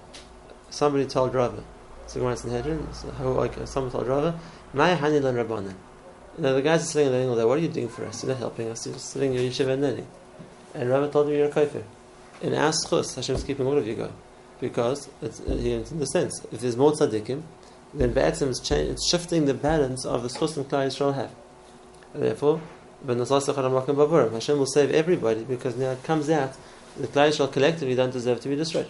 somebody 0.70 1.04
told 1.06 1.34
Rava, 1.34 1.62
so 2.06 2.20
Gemara 2.20 2.36
Sanhedrin, 2.36 2.88
so, 2.92 3.64
someone 3.66 3.92
told 3.92 4.06
Rava, 4.06 4.38
Maya 4.72 4.96
Hanil 4.96 5.24
and 5.26 5.38
Rabbanan. 5.38 5.74
Know, 6.36 6.54
the 6.54 6.62
guys 6.62 6.82
are 6.82 6.86
sitting 6.86 7.12
there, 7.12 7.46
what 7.46 7.58
are 7.58 7.60
you 7.60 7.68
doing 7.68 7.88
for 7.88 8.04
us? 8.06 8.22
You're 8.22 8.32
not 8.32 8.38
helping 8.38 8.68
us, 8.68 8.86
you're 8.86 8.98
sitting 8.98 9.34
in 9.34 9.42
your 9.42 9.50
yeshiva 9.50 9.74
and 9.74 9.82
learning. 9.82 10.06
And 10.74 10.90
Rava 10.90 11.08
told 11.10 11.28
him, 11.28 11.34
you're 11.34 11.48
a 11.48 11.50
kafir. 11.50 11.84
In 12.42 12.54
our 12.54 12.72
schus, 12.72 13.14
Hashem's 13.14 13.44
keeping 13.44 13.66
all 13.66 13.78
of 13.78 13.86
you 13.86 13.94
go. 13.94 14.10
Because, 14.58 15.08
it's, 15.22 15.40
uh, 15.40 15.52
in 15.52 15.98
the 15.98 16.06
sense, 16.06 16.44
if 16.50 16.60
there's 16.60 16.76
more 16.76 16.92
tzaddikim, 16.92 17.42
then 17.92 18.12
Be'etzim 18.12 18.48
is 18.48 18.70
it's 18.70 19.08
shifting 19.08 19.44
the 19.44 19.54
balance 19.54 20.04
of 20.04 20.22
the 20.22 20.28
schus 20.28 20.56
and 20.56 20.68
Klal 20.68 20.86
Yisrael 20.86 21.14
have. 21.14 21.30
Therefore, 22.14 22.60
Hashem 23.06 24.58
will 24.58 24.66
save 24.66 24.90
everybody 24.92 25.44
because 25.44 25.76
now 25.76 25.90
it 25.90 26.02
comes 26.04 26.30
out 26.30 26.56
the 26.96 27.08
Klal 27.08 27.28
Yisrael 27.28 27.52
collectively 27.52 27.94
don't 27.94 28.12
deserve 28.12 28.40
to 28.40 28.48
be 28.48 28.56
destroyed. 28.56 28.88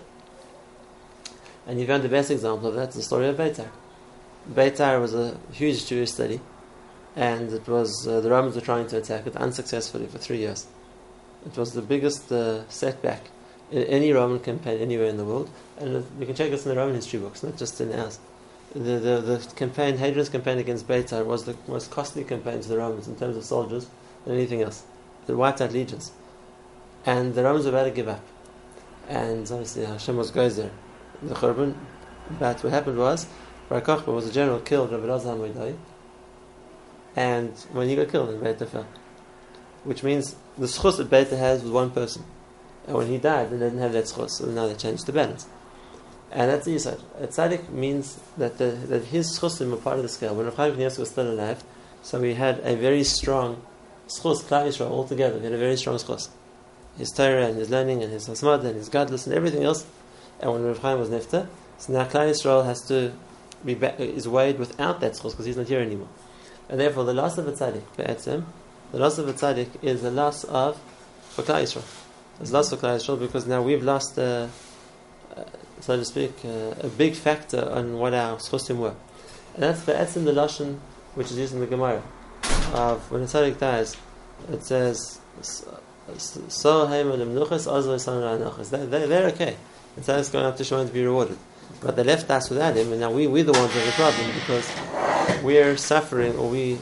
And 1.66 1.80
you 1.80 1.86
found 1.86 2.02
the 2.02 2.08
best 2.08 2.30
example 2.30 2.68
of 2.68 2.74
that, 2.74 2.92
the 2.92 3.02
story 3.02 3.28
of 3.28 3.36
Beitar. 3.36 3.68
Beitar 4.52 5.00
was 5.00 5.14
a 5.14 5.38
huge 5.52 5.86
Jewish 5.86 6.12
city, 6.12 6.40
and 7.16 7.50
it 7.50 7.66
was 7.66 8.06
uh, 8.06 8.20
the 8.20 8.28
Romans 8.28 8.56
were 8.56 8.60
trying 8.60 8.86
to 8.88 8.98
attack 8.98 9.26
it 9.26 9.36
unsuccessfully 9.36 10.06
for 10.06 10.18
three 10.18 10.38
years. 10.38 10.66
It 11.46 11.56
was 11.56 11.72
the 11.72 11.80
biggest 11.80 12.30
uh, 12.30 12.68
setback 12.68 13.30
in 13.70 13.84
any 13.84 14.12
Roman 14.12 14.40
campaign 14.40 14.80
anywhere 14.80 15.06
in 15.06 15.16
the 15.16 15.24
world, 15.24 15.48
and 15.78 16.04
you 16.20 16.26
can 16.26 16.34
check 16.34 16.50
this 16.50 16.66
in 16.66 16.74
the 16.74 16.76
Roman 16.76 16.94
history 16.94 17.20
books, 17.20 17.42
not 17.42 17.56
just 17.56 17.80
in 17.80 17.98
ours. 17.98 18.18
The, 18.74 18.80
the, 18.80 19.20
the 19.20 19.52
campaign, 19.54 19.98
Hadrian's 19.98 20.28
campaign 20.28 20.58
against 20.58 20.88
Beitar 20.88 21.24
was 21.24 21.44
the 21.44 21.56
most 21.68 21.92
costly 21.92 22.24
campaign 22.24 22.60
to 22.60 22.68
the 22.68 22.76
Romans 22.76 23.06
in 23.06 23.14
terms 23.14 23.36
of 23.36 23.44
soldiers 23.44 23.86
than 24.24 24.34
anything 24.34 24.62
else. 24.62 24.82
They 25.26 25.34
wiped 25.34 25.60
out 25.60 25.72
legions. 25.72 26.10
And 27.06 27.34
the 27.34 27.44
Romans 27.44 27.66
were 27.66 27.70
about 27.70 27.84
to 27.84 27.90
give 27.92 28.08
up. 28.08 28.20
And 29.08 29.42
obviously 29.50 29.84
Hashem 29.84 30.16
was 30.16 30.30
going 30.30 30.54
there. 30.54 30.70
the 31.22 31.34
Churban. 31.34 31.76
But 32.40 32.64
what 32.64 32.72
happened 32.72 32.98
was, 32.98 33.26
Bar 33.68 33.80
Kokhba 33.80 34.12
was 34.12 34.26
a 34.26 34.32
general 34.32 34.60
killed 34.60 34.90
Rabbi 34.90 35.06
Moidai. 35.06 35.76
And 37.14 37.56
when 37.72 37.88
he 37.88 37.94
got 37.94 38.08
killed, 38.08 38.30
then 38.30 38.40
Beitar 38.40 38.68
fell. 38.68 38.86
Which 39.84 40.02
means 40.02 40.34
the 40.58 40.66
schus 40.66 40.96
that 40.96 41.10
Beitar 41.10 41.38
has 41.38 41.62
was 41.62 41.70
one 41.70 41.90
person. 41.90 42.24
And 42.86 42.96
when 42.96 43.06
he 43.06 43.18
died, 43.18 43.50
they 43.50 43.58
didn't 43.58 43.78
have 43.78 43.92
that 43.92 44.04
schus, 44.04 44.30
so 44.30 44.46
now 44.46 44.66
they 44.66 44.74
changed 44.74 45.06
the 45.06 45.12
balance. 45.12 45.46
And 46.34 46.50
that's 46.50 46.66
the 46.66 46.74
Yisad. 46.74 47.00
A 47.20 47.28
tzaddik 47.28 47.70
means 47.70 48.18
that, 48.36 48.58
the, 48.58 48.66
that 48.66 49.04
his 49.04 49.38
schusim 49.38 49.72
are 49.72 49.76
part 49.76 49.96
of 49.96 50.02
the 50.02 50.08
scale. 50.08 50.34
When 50.34 50.46
Rav 50.46 50.56
Chaim 50.56 50.76
was 50.76 51.08
still 51.08 51.30
alive, 51.32 51.62
so 52.02 52.20
we 52.20 52.34
had 52.34 52.58
a 52.64 52.74
very 52.76 53.04
strong 53.04 53.62
schus, 54.08 54.42
Klal 54.42 54.66
Yisrael, 54.66 54.90
all 54.90 55.06
together. 55.06 55.38
We 55.38 55.44
had 55.44 55.52
a 55.52 55.58
very 55.58 55.76
strong 55.76 55.96
schus. 55.96 56.28
His 56.98 57.10
Torah 57.10 57.46
and 57.46 57.56
his 57.56 57.70
learning 57.70 58.02
and 58.02 58.12
his 58.12 58.28
hasmad 58.28 58.64
and 58.64 58.74
his 58.74 58.90
gadlus 58.90 59.26
and 59.26 59.34
everything 59.34 59.64
else, 59.64 59.86
and 60.40 60.52
when 60.52 60.64
Rav 60.64 60.78
Chaim 60.78 60.98
was 60.98 61.08
nifta, 61.08 61.48
so 61.78 61.92
now 61.92 62.04
Klal 62.04 62.30
Yisrael 62.30 62.64
has 62.64 62.82
to 62.88 63.12
be 63.64 63.74
ba- 63.74 64.00
is 64.00 64.28
weighed 64.28 64.58
without 64.58 65.00
that 65.00 65.12
schus 65.12 65.30
because 65.30 65.46
he's 65.46 65.56
not 65.56 65.66
here 65.66 65.80
anymore, 65.80 66.08
and 66.68 66.78
therefore 66.78 67.04
the 67.04 67.14
loss 67.14 67.38
of 67.38 67.48
a 67.48 67.52
tzaddik, 67.52 67.82
be'etzem, 67.96 68.44
the 68.92 68.98
loss 68.98 69.18
of 69.18 69.28
a 69.28 69.32
tzaddik 69.32 69.68
is 69.82 70.02
the 70.02 70.10
loss 70.10 70.44
of 70.44 70.80
for 71.30 71.42
Klal 71.42 71.62
Yisrael. 71.62 71.84
It's 72.40 72.52
loss 72.52 72.70
for 72.70 72.76
Klal 72.76 72.96
Yisrael 72.96 73.18
because 73.18 73.46
now 73.46 73.62
we've 73.62 73.82
lost, 73.82 74.18
uh, 74.18 74.22
uh, 74.22 74.48
so 75.84 75.98
to 75.98 76.04
speak, 76.04 76.32
uh, 76.44 76.74
a 76.80 76.88
big 76.88 77.14
factor 77.14 77.68
on 77.70 77.98
what 77.98 78.14
our 78.14 78.38
schusim 78.38 78.78
were, 78.78 78.94
and 79.54 79.62
that's 79.62 79.82
be'etzem 79.84 80.24
the 80.24 80.32
lashon 80.32 80.78
which 81.14 81.30
is 81.30 81.36
used 81.36 81.52
in 81.52 81.60
the 81.60 81.66
Gemara 81.66 82.02
of 82.72 83.10
when 83.10 83.20
a 83.22 83.26
tzaddik 83.26 83.58
dies, 83.58 83.96
it 84.50 84.64
says. 84.64 85.20
So 85.42 85.80
they're, 88.76 89.06
they're 89.06 89.26
okay. 89.26 89.56
The 89.96 90.00
tzaddik's 90.00 90.28
going 90.30 90.46
up 90.46 90.56
to 90.56 90.62
Shemaim 90.62 90.86
to 90.86 90.92
be 90.92 91.04
rewarded. 91.04 91.38
But 91.80 91.96
they 91.96 92.04
left 92.04 92.30
us 92.30 92.48
without 92.48 92.76
him, 92.76 92.92
and 92.92 93.00
now 93.00 93.10
we, 93.10 93.26
we're 93.26 93.44
the 93.44 93.52
ones 93.52 93.74
with 93.74 93.84
the 93.86 93.92
problem 93.92 94.30
because 94.34 94.70
we're 95.42 95.76
suffering 95.76 96.36
or 96.36 96.48
we, 96.48 96.78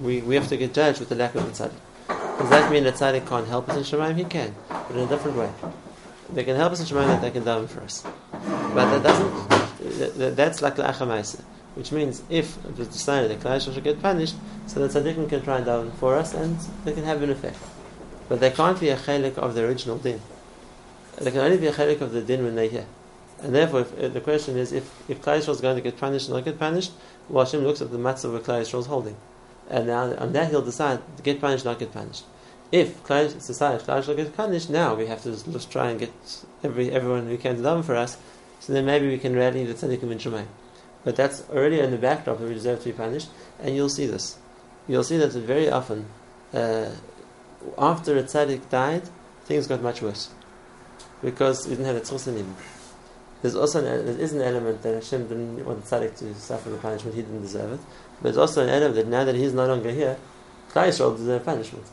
we, 0.00 0.22
we 0.22 0.34
have 0.34 0.48
to 0.48 0.56
get 0.56 0.74
judged 0.74 0.98
with 1.00 1.08
the 1.08 1.14
lack 1.14 1.34
of 1.34 1.44
the 1.44 1.64
tzaddik. 1.64 2.38
Does 2.38 2.50
that 2.50 2.70
mean 2.70 2.82
that 2.84 2.94
tzaddik 2.94 3.28
can't 3.28 3.46
help 3.46 3.68
us 3.68 3.76
in 3.76 3.98
Shemaim? 3.98 4.16
He 4.16 4.24
can, 4.24 4.54
but 4.68 4.90
in 4.90 4.98
a 4.98 5.06
different 5.06 5.36
way. 5.36 5.50
They 6.34 6.44
can 6.44 6.56
help 6.56 6.72
us 6.72 6.80
in 6.80 6.86
Shemaim 6.86 7.06
that 7.06 7.22
they 7.22 7.30
can 7.30 7.44
daven 7.44 7.68
for 7.68 7.80
us. 7.80 8.04
But 8.32 8.90
that 8.90 9.02
doesn't, 9.04 10.18
that, 10.18 10.36
that's 10.36 10.62
like 10.62 10.76
la'achamaisa. 10.76 11.40
Which 11.76 11.92
means 11.92 12.22
if 12.28 12.56
it 12.64 12.76
was 12.76 12.88
decided 12.88 13.30
that 13.30 13.40
Klal 13.40 13.72
should 13.72 13.82
get 13.82 14.02
punished, 14.02 14.34
so 14.66 14.86
the 14.86 15.00
tzaddikim 15.00 15.28
can 15.28 15.42
try 15.42 15.58
and 15.58 15.66
daven 15.66 15.92
for 15.94 16.16
us 16.16 16.34
and 16.34 16.58
they 16.84 16.92
can 16.92 17.04
have 17.04 17.22
an 17.22 17.30
effect. 17.30 17.58
But 18.28 18.40
they 18.40 18.50
can't 18.50 18.78
be 18.78 18.88
a 18.88 18.96
chelik 18.96 19.38
of 19.38 19.54
the 19.54 19.64
original 19.64 19.98
din. 19.98 20.20
They 21.20 21.30
can 21.30 21.40
only 21.40 21.58
be 21.58 21.66
a 21.68 21.72
chelik 21.72 22.00
of 22.00 22.12
the 22.12 22.20
din 22.20 22.44
when 22.44 22.54
they're 22.54 22.68
here. 22.68 22.86
And 23.42 23.54
therefore, 23.54 23.80
if, 23.80 23.98
if 23.98 24.12
the 24.12 24.20
question 24.20 24.56
is 24.56 24.72
if, 24.72 24.90
if 25.08 25.20
Yisrael 25.20 25.48
is 25.48 25.60
going 25.60 25.76
to 25.76 25.82
get 25.82 25.98
punished 25.98 26.28
and 26.28 26.36
not 26.36 26.44
get 26.44 26.58
punished, 26.58 26.92
well, 27.28 27.44
Hashem 27.44 27.60
looks 27.62 27.80
at 27.82 27.90
the 27.90 27.98
matzah 27.98 28.40
Klal 28.40 28.62
Yisrael 28.62 28.80
is 28.80 28.86
holding. 28.86 29.16
And 29.68 29.86
now 29.86 30.14
on 30.16 30.32
that 30.32 30.50
he'll 30.50 30.62
decide 30.62 31.00
to 31.16 31.22
get 31.22 31.40
punished, 31.40 31.64
not 31.64 31.78
get 31.78 31.92
punished. 31.92 32.24
If 32.72 33.06
get 33.06 34.36
punished, 34.36 34.70
now 34.70 34.94
we 34.94 35.06
have 35.06 35.22
to 35.22 35.30
just, 35.30 35.70
try 35.70 35.90
and 35.90 36.00
get 36.00 36.12
every 36.62 36.90
everyone 36.90 37.26
who 37.28 37.38
can 37.38 37.56
to 37.56 37.62
daven 37.62 37.84
for 37.84 37.94
us. 37.94 38.16
So 38.60 38.72
then 38.72 38.86
maybe 38.86 39.08
we 39.08 39.18
can 39.18 39.36
rally 39.36 39.64
the 39.64 39.74
tzaddikim 39.74 40.10
in 40.10 40.18
Shemayim. 40.18 40.46
But 41.04 41.16
that's 41.16 41.48
already 41.50 41.80
in 41.80 41.90
the 41.90 41.98
backdrop 41.98 42.38
that 42.38 42.48
we 42.48 42.54
deserve 42.54 42.80
to 42.80 42.86
be 42.86 42.92
punished, 42.92 43.28
and 43.60 43.76
you'll 43.76 43.90
see 43.90 44.06
this. 44.06 44.38
You'll 44.88 45.04
see 45.04 45.18
that 45.18 45.32
very 45.32 45.70
often, 45.70 46.06
uh, 46.52 46.90
after 47.78 48.16
a 48.16 48.22
tzaddik 48.22 48.70
died, 48.70 49.02
things 49.44 49.66
got 49.66 49.82
much 49.82 50.00
worse 50.00 50.30
because 51.22 51.66
we 51.66 51.76
didn't 51.76 51.86
have 51.86 51.96
a 51.96 52.00
tzchus 52.00 52.28
anymore. 52.28 52.56
There's 53.42 53.54
also 53.54 53.84
an, 53.84 54.06
there 54.06 54.18
is 54.18 54.32
an 54.32 54.40
element 54.40 54.82
that 54.82 54.94
Hashem 54.94 55.28
didn't 55.28 55.64
want 55.64 55.84
the 55.84 55.96
tzaddik 55.96 56.16
to 56.18 56.34
suffer 56.34 56.70
the 56.70 56.78
punishment; 56.78 57.14
he 57.14 57.22
didn't 57.22 57.42
deserve 57.42 57.72
it. 57.72 57.80
But 58.16 58.22
there's 58.22 58.38
also 58.38 58.62
an 58.62 58.70
element 58.70 58.94
that 58.96 59.08
now 59.08 59.24
that 59.24 59.34
he's 59.34 59.52
no 59.52 59.66
longer 59.66 59.90
here, 59.90 60.16
Klal 60.70 60.88
Yisrael 60.88 61.16
deserve 61.16 61.44
punishment. 61.44 61.84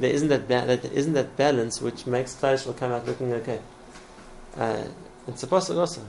There 0.00 0.10
isn't 0.10 0.28
that, 0.28 0.48
ba- 0.48 0.64
that 0.66 0.84
isn't 0.84 1.12
that 1.14 1.36
balance 1.36 1.80
which 1.80 2.06
makes 2.06 2.34
Klal 2.34 2.54
Yisrael 2.54 2.76
come 2.76 2.92
out 2.92 3.06
looking 3.06 3.32
okay. 3.34 3.60
Uh, 4.56 4.84
it's 5.26 5.42
a 5.42 5.46
possible 5.46 5.80
also. 5.80 6.02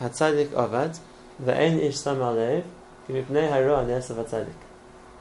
Hatzadik 0.00 0.48
avad 0.48 0.98
ve'en 1.42 1.78
ish 1.80 1.98
sam 1.98 2.18
alev 2.18 2.64
kimipnei 3.08 3.48
hara 3.48 3.84
nesav 3.84 4.16
hatzadik. 4.24 4.54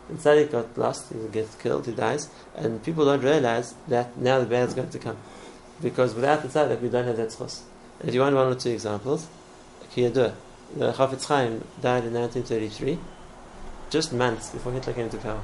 The 0.10 0.16
tzaddik 0.16 0.52
got 0.52 0.76
lost, 0.78 1.14
he 1.14 1.28
gets 1.28 1.56
killed, 1.56 1.86
he 1.86 1.92
dies, 1.92 2.30
and 2.56 2.84
people 2.84 3.06
don't 3.06 3.22
realize 3.22 3.76
that 3.88 4.18
now 4.18 4.40
the 4.40 4.48
bad 4.48 4.70
is 4.70 4.74
going 4.74 4.90
to 4.90 4.98
come. 4.98 5.18
Because 5.82 6.16
without 6.16 6.42
the 6.42 6.48
tzaddik, 6.48 6.82
we 6.82 6.90
don't 6.90 7.06
have 7.06 7.18
that 7.18 7.30
tzchus. 7.30 7.62
If 8.04 8.14
you 8.14 8.22
want 8.22 8.36
one 8.36 8.52
or 8.52 8.56
two 8.56 8.72
examples, 8.72 9.28
Kiyadua, 9.94 10.34
the 10.76 10.94
Chafetz 10.94 11.26
Chaim 11.26 11.64
died 11.82 12.06
in 12.06 12.14
1933, 12.14 12.98
just 13.90 14.12
months 14.12 14.50
before 14.50 14.72
Hitler 14.72 14.94
came 14.94 15.10
to 15.10 15.18
power. 15.18 15.44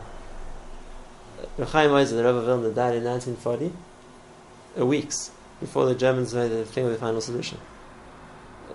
Reb 1.58 1.68
Chaim 1.70 1.92
Oizer, 1.92 2.12
the 2.12 2.24
Rebbe 2.24 2.38
of 2.38 2.46
Vilna, 2.46 2.70
died 2.72 2.96
in 2.96 3.04
1940, 3.04 3.72
uh, 4.80 4.86
weeks 4.86 5.32
before 5.60 5.86
the 5.86 5.96
Germans 5.96 6.34
made 6.34 6.50
the 6.50 6.66
thing 6.66 6.86
of 6.86 6.92
the 6.92 6.98
final 6.98 7.22
solution. 7.22 7.58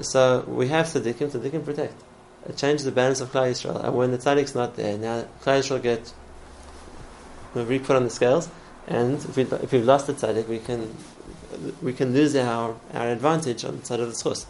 So 0.01 0.45
we 0.47 0.69
have 0.69 0.87
tzaddikim, 0.87 1.31
tzaddikim 1.31 1.65
protect. 1.65 2.03
It 2.47 2.57
the 2.57 2.93
balance 2.93 3.21
of 3.21 3.31
Klal 3.33 3.51
Yisrael. 3.51 3.85
And 3.85 3.95
when 3.95 4.13
the 4.13 4.19
tzaddik's 4.19 4.55
not 4.55 4.77
there, 4.77 4.97
now 4.97 5.27
Klal 5.43 5.61
Yisrael 5.61 5.83
get 5.83 6.13
re-put 7.55 7.97
on 7.97 8.05
the 8.05 8.11
scales, 8.11 8.49
and 8.87 9.17
if, 9.17 9.37
we, 9.37 9.43
if 9.43 9.73
we've 9.73 9.85
lost 9.85 10.07
the 10.07 10.15
tzaddik, 10.15 10.49
we 10.49 10.59
can 10.59 10.95
we 11.83 11.93
can 11.93 12.13
lose 12.15 12.35
our, 12.37 12.77
our 12.95 13.09
advantage 13.09 13.65
on 13.65 13.81
the 13.81 13.85
side 13.85 14.01
of 14.01 14.09
the 14.09 14.15
schus. 14.15 14.47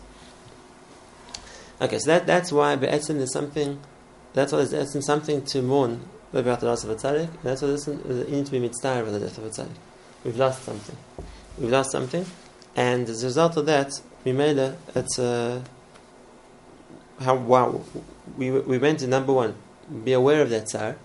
Okay, 1.81 1.99
so 1.99 2.11
that, 2.11 2.27
that's 2.27 2.53
why 2.53 2.77
Be'etzim 2.77 3.17
is 3.17 3.33
something, 3.33 3.81
that's 4.35 4.53
why 4.53 4.65
there's 4.65 5.05
something 5.05 5.45
to 5.47 5.63
mourn 5.63 6.03
about 6.33 6.61
the 6.61 6.67
loss 6.67 6.85
of 6.85 6.91
a 6.91 6.95
tzaddik, 6.95 7.29
and 7.29 7.43
that's 7.43 7.63
why 7.63 7.69
there's 7.69 7.87
you 7.87 8.37
need 8.37 8.47
to 8.47 8.53
be 8.53 8.59
mitzvah 8.59 9.05
for 9.05 9.11
the 9.11 9.21
death 9.21 9.39
of 9.39 9.45
a 9.45 9.51
tzaddik. 9.51 9.77
We've 10.25 10.37
lost 10.37 10.63
something. 10.63 10.97
We've 11.59 11.71
lost 11.71 11.93
something, 11.93 12.25
and 12.77 13.09
as 13.09 13.23
a 13.23 13.27
result 13.27 13.57
of 13.57 13.67
that, 13.67 14.01
Mimela, 14.25 14.77
it's 14.95 15.19
uh, 15.19 15.63
how 17.21 17.35
wow, 17.37 17.83
we 18.37 18.51
we 18.51 18.79
went 18.79 19.01
to 19.01 19.07
number 19.07 19.33
one, 19.33 19.55
be 20.05 20.13
aware 20.13 20.43
of 20.43 20.51
that 20.51 20.69
tsar, 20.69 20.97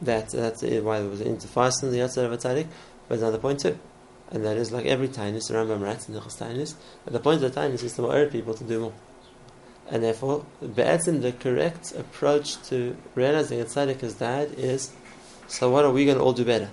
that 0.00 0.30
that's 0.30 0.62
why 0.62 0.98
it 0.98 1.10
was 1.10 1.20
into 1.20 1.48
fasting 1.48 1.90
the 1.90 2.02
outside 2.02 2.24
of 2.24 2.32
a 2.32 2.38
tzaddik, 2.38 2.66
but 3.08 3.18
another 3.18 3.38
point 3.38 3.60
too 3.60 3.78
and 4.32 4.44
that 4.46 4.56
is 4.56 4.72
like 4.72 4.86
every 4.86 5.08
tainus, 5.08 5.48
the 5.48 5.54
Rambam 5.54 5.82
writes 5.82 6.08
in 6.08 6.14
the 6.14 6.20
tainus, 6.20 6.74
that 7.04 7.12
the 7.12 7.20
point 7.20 7.42
of 7.42 7.54
the 7.54 7.60
tainus 7.60 7.82
is 7.82 7.94
to 7.94 8.10
urge 8.10 8.32
people 8.32 8.54
to 8.54 8.64
do 8.64 8.80
more. 8.80 8.92
And 9.92 10.02
therefore, 10.02 10.46
be'etzim, 10.62 11.20
the 11.20 11.32
correct 11.32 11.92
approach 11.94 12.56
to 12.70 12.96
realizing 13.14 13.58
that 13.58 13.68
tzaddik 13.68 14.00
has 14.00 14.14
died 14.14 14.54
is, 14.56 14.90
so 15.48 15.68
what 15.70 15.84
are 15.84 15.90
we 15.90 16.06
going 16.06 16.16
to 16.16 16.24
all 16.24 16.32
do 16.32 16.46
better? 16.46 16.70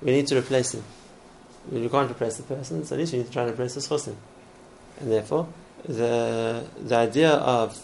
We 0.00 0.12
need 0.12 0.26
to 0.28 0.38
replace 0.38 0.72
him. 0.72 0.82
You 1.70 1.90
can't 1.90 2.10
replace 2.10 2.38
the 2.38 2.44
person, 2.44 2.82
so 2.86 2.94
at 2.94 2.98
least 2.98 3.12
you 3.12 3.18
need 3.18 3.26
to 3.26 3.32
try 3.32 3.42
and 3.42 3.52
replace 3.52 3.74
the 3.74 3.80
chosim. 3.80 4.14
And 5.00 5.12
therefore, 5.12 5.48
the, 5.84 6.64
the 6.80 6.96
idea 6.96 7.32
of 7.32 7.76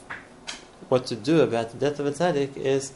what 0.89 1.05
to 1.09 1.17
do 1.17 1.43
about 1.43 1.73
the 1.73 1.77
death 1.77 2.01
of 2.01 2.07
a 2.07 2.13
tzaddik 2.13 2.57
is, 2.57 2.95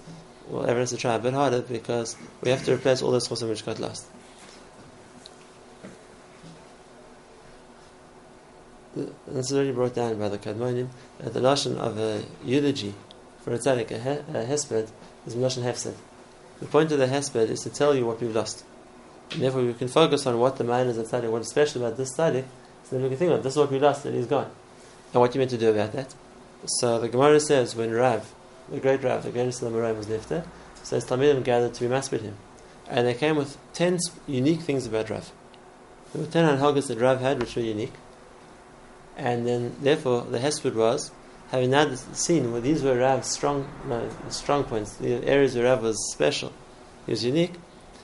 well, 0.48 0.62
everyone 0.62 0.80
has 0.80 0.90
to 0.90 0.96
try 0.96 1.14
a 1.14 1.18
bit 1.18 1.34
harder 1.34 1.60
because 1.60 2.16
we 2.40 2.52
have 2.52 2.64
to 2.64 2.72
replace 2.72 3.02
all 3.02 3.10
those 3.10 3.28
chosim 3.28 3.50
which 3.50 3.66
got 3.66 3.78
lost. 3.78 4.06
This 8.96 9.50
is 9.50 9.52
already 9.52 9.72
brought 9.72 9.94
down 9.94 10.18
by 10.18 10.28
the 10.28 10.38
Kadmonim, 10.38 10.88
that 11.18 11.34
the 11.34 11.40
notion 11.40 11.76
of 11.78 11.98
a 11.98 12.22
eulogy 12.44 12.94
for 13.42 13.52
a 13.52 13.58
tzaddik, 13.58 13.90
a, 13.90 13.98
he, 13.98 14.10
a 14.10 14.44
hesped, 14.44 14.88
is 15.26 15.34
lashon 15.34 15.62
hefsed. 15.62 15.94
The 16.60 16.66
point 16.66 16.90
of 16.92 16.98
the 16.98 17.06
hesped 17.06 17.50
is 17.50 17.60
to 17.60 17.70
tell 17.70 17.94
you 17.94 18.06
what 18.06 18.20
we've 18.20 18.34
lost. 18.34 18.64
And 19.32 19.42
therefore 19.42 19.62
we 19.62 19.74
can 19.74 19.88
focus 19.88 20.26
on 20.26 20.38
what 20.38 20.56
the 20.56 20.64
is 20.72 20.98
a 20.98 21.04
tzaddik, 21.04 21.30
what 21.30 21.42
is 21.42 21.48
special 21.48 21.84
about 21.84 21.96
this 21.96 22.16
tzaddik, 22.16 22.44
so 22.84 22.96
then 22.96 23.02
we 23.02 23.08
can 23.10 23.18
think 23.18 23.30
about 23.30 23.42
this 23.42 23.54
is 23.54 23.58
what 23.58 23.70
we 23.70 23.78
lost, 23.78 24.04
and 24.06 24.14
he's 24.14 24.26
gone. 24.26 24.50
And 25.12 25.20
what 25.20 25.34
you 25.34 25.40
meant 25.40 25.50
to 25.50 25.58
do 25.58 25.70
about 25.70 25.92
that. 25.92 26.14
So 26.80 26.98
the 26.98 27.08
Gemara 27.08 27.40
says 27.40 27.76
when 27.76 27.92
Rav, 27.92 28.32
the 28.70 28.80
great 28.80 29.02
Rav, 29.02 29.24
the 29.24 29.30
greatest 29.30 29.62
of 29.62 29.72
the 29.72 29.76
Moray 29.76 29.92
was 29.92 30.06
nifter, 30.06 30.44
says 30.82 31.04
Talmidim 31.04 31.44
gathered 31.44 31.74
to 31.74 31.80
be 31.80 31.88
maspid 31.88 32.22
him. 32.22 32.36
And 32.88 33.06
they 33.06 33.14
came 33.14 33.36
with 33.36 33.58
ten 33.72 33.98
unique 34.26 34.60
things 34.60 34.86
about 34.86 35.10
Rav. 35.10 35.32
There 36.12 36.22
were 36.22 36.30
ten 36.30 36.48
hanhagas 36.48 36.86
that 36.88 36.98
Rav 36.98 37.20
had 37.20 37.40
which 37.40 37.56
were 37.56 37.62
unique. 37.62 37.92
And 39.16 39.46
then, 39.46 39.74
therefore, 39.80 40.22
the 40.22 40.38
Hesped 40.38 40.74
was 40.74 41.10
having 41.50 41.70
now 41.70 41.94
seen 42.12 42.52
where 42.52 42.60
these 42.60 42.82
were 42.82 42.96
Rav's 42.96 43.28
strong, 43.30 43.64
uh, 43.90 44.30
strong 44.30 44.64
points, 44.64 44.96
the 44.96 45.24
areas 45.26 45.54
where 45.54 45.64
Rav 45.64 45.82
was 45.82 46.12
special, 46.12 46.52
he 47.06 47.12
was 47.12 47.24
unique. 47.24 47.54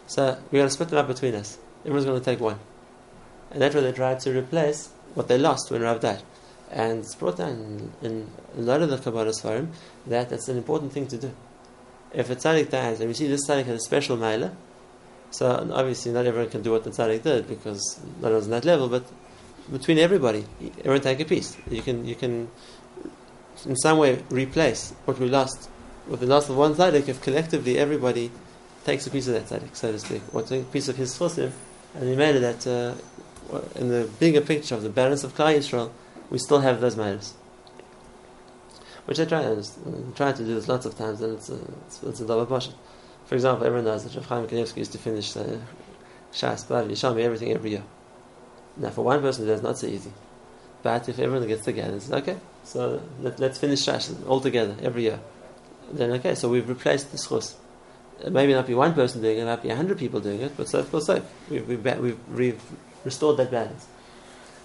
So 0.07 0.39
we're 0.51 0.59
going 0.59 0.69
to 0.69 0.71
split 0.71 0.91
them 0.91 0.99
up 0.99 1.09
between 1.09 1.35
us. 1.35 1.59
Everyone's 1.81 2.05
going 2.05 2.19
to 2.19 2.25
take 2.25 2.41
one, 2.41 2.59
and 3.51 3.61
that's 3.61 3.75
why 3.75 3.81
they 3.81 3.93
tried 3.93 4.21
to 4.21 4.39
replace 4.39 4.91
what 5.15 5.29
they 5.29 5.39
lost 5.39 5.71
when 5.71 5.83
Rav 5.83 6.01
died. 6.01 6.23
And 6.71 7.01
it's 7.01 7.15
brought 7.15 7.39
down 7.39 7.93
in, 8.01 8.11
in 8.11 8.31
a 8.57 8.61
lot 8.61 8.83
of 8.83 8.91
the 8.91 8.99
Kabbalah 8.99 9.33
Svarim 9.33 9.69
that 10.07 10.31
that's 10.31 10.49
an 10.49 10.57
important 10.57 10.93
thing 10.93 11.07
to 11.09 11.19
do. 11.19 11.33
If 12.13 12.31
a 12.31 12.37
tzaddik 12.37 12.71
dies, 12.71 13.01
and 13.01 13.09
we 13.09 13.15
see 13.15 13.27
this 13.27 13.47
tzaddik 13.47 13.65
has 13.65 13.77
a 13.77 13.85
special 13.85 14.17
maila, 14.17 14.55
so 15.31 15.69
obviously 15.73 16.13
not 16.13 16.27
everyone 16.27 16.51
can 16.51 16.63
do 16.63 16.71
what 16.71 16.85
the 16.85 16.91
tzaddik 16.91 17.23
did 17.23 17.49
because 17.49 18.01
not 18.21 18.33
on 18.33 18.51
that 18.51 18.65
level, 18.65 18.89
but 18.89 19.05
between 19.71 19.99
everybody, 19.99 20.45
everyone 20.79 21.01
take 21.01 21.21
a 21.21 21.25
piece. 21.25 21.57
You 21.71 21.83
can 21.83 22.05
you 22.05 22.15
can 22.15 22.51
in 23.67 23.77
some 23.77 23.99
way 23.99 24.23
replace 24.31 24.93
what 25.05 25.19
we 25.19 25.29
lost 25.29 25.69
with 26.09 26.21
the 26.21 26.27
loss 26.27 26.49
of 26.49 26.57
one 26.57 26.75
tzaddik 26.75 27.09
if 27.09 27.23
collectively 27.23 27.79
everybody 27.79 28.31
takes 28.85 29.07
a 29.07 29.11
piece 29.11 29.29
of 29.29 29.35
that 29.35 29.47
tzaddik, 29.47 29.75
so 29.77 29.93
to 29.93 29.99
speak, 29.99 30.23
or 30.33 30.43
take 30.43 30.63
a 30.63 30.65
piece 30.65 30.89
of 30.89 30.97
his 30.97 31.17
chosim, 31.17 31.53
and 31.95 32.17
made 32.17 32.35
it 32.37 32.41
that 32.41 32.67
uh, 32.67 32.95
in 33.77 33.89
the 33.89 34.09
bigger 34.19 34.41
picture 34.41 34.75
of 34.75 34.83
the 34.83 34.89
balance 34.89 35.25
of 35.25 35.35
Klal 35.35 35.57
Yisrael, 35.57 35.91
we 36.31 36.39
still 36.39 36.61
have 36.61 36.81
those 36.81 36.97
matters. 36.97 37.35
Which 39.05 39.21
I 39.21 39.25
try, 39.25 39.43
I 39.43 39.61
try 40.15 40.33
to 40.33 40.45
do 40.45 40.55
this 40.55 40.69
lots 40.69 40.87
of 40.87 40.97
times, 40.97 41.21
and 41.21 41.37
it's 41.37 41.51
a, 41.51 41.59
it's, 41.87 42.03
it's 42.03 42.21
a 42.21 42.27
double 42.27 42.47
portion. 42.47 42.75
For 43.27 43.35
example, 43.35 43.67
everyone 43.67 43.85
knows 43.85 44.05
that 44.05 44.15
Rav 44.15 44.27
Chaim 44.27 44.47
Kanievsky 44.47 44.79
used 44.79 44.93
to 44.93 44.99
finish 44.99 45.37
uh, 45.37 45.59
Shas, 46.33 46.67
Bav, 46.67 46.89
Yishami, 46.89 47.23
everything 47.23 47.53
every 47.53 47.71
year. 47.71 47.83
Now, 48.77 48.91
for 48.91 49.03
one 49.03 49.21
person, 49.21 49.47
that's 49.47 49.63
not 49.63 49.79
so 49.79 49.87
easy. 49.87 50.13
But 50.83 51.09
if 51.09 51.19
everyone 51.19 51.47
gets 51.47 51.65
together, 51.65 51.97
it's 51.97 52.11
okay. 52.11 52.37
So 52.65 53.03
let, 53.21 53.41
us 53.41 53.59
finish 53.59 53.85
Shas 53.85 54.15
all 54.27 54.41
together 54.41 54.77
every 54.83 55.03
year. 55.03 55.21
Then 55.93 56.11
okay, 56.13 56.35
so 56.35 56.49
we've 56.49 56.69
replaced 56.69 57.11
the 57.13 57.19
schus. 57.19 57.55
Uh, 58.23 58.29
it 58.29 58.33
may 58.33 58.47
not 58.53 58.67
be 58.67 58.75
one 58.75 58.95
person 58.95 59.21
doing 59.21 59.39
it, 59.39 59.43
it 59.43 59.45
might 59.45 59.63
be 59.63 59.69
a 59.69 59.77
hundred 59.77 59.99
people 59.99 60.21
doing 60.21 60.41
it, 60.41 60.57
but 60.57 60.69
so 60.69 60.83
for 60.83 61.01
so 61.01 61.23
we've, 61.51 61.67
we've, 61.69 61.85
we've, 61.99 62.29
we've 62.29 62.63
restored 63.05 63.37
that 63.37 63.51
balance. 63.51 63.87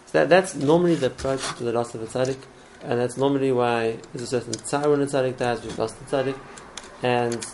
So 0.06 0.20
that, 0.20 0.30
that's 0.30 0.56
normally 0.56 0.96
the 0.96 1.08
approach 1.08 1.42
to 1.58 1.64
the 1.64 1.74
loss 1.74 1.94
of 1.96 2.02
a 2.02 2.06
tzaddik, 2.06 2.38
and 2.84 3.00
that's 3.00 3.18
normally 3.18 3.52
why 3.52 3.98
there's 4.14 4.22
a 4.22 4.28
certain 4.28 4.54
tzar 4.54 4.90
when 4.90 5.02
a 5.02 5.06
tzaddik 5.06 5.38
dies, 5.38 5.64
we've 5.64 5.78
lost 5.78 6.00
the 6.00 6.06
tzaddik, 6.06 6.40
and 7.04 7.46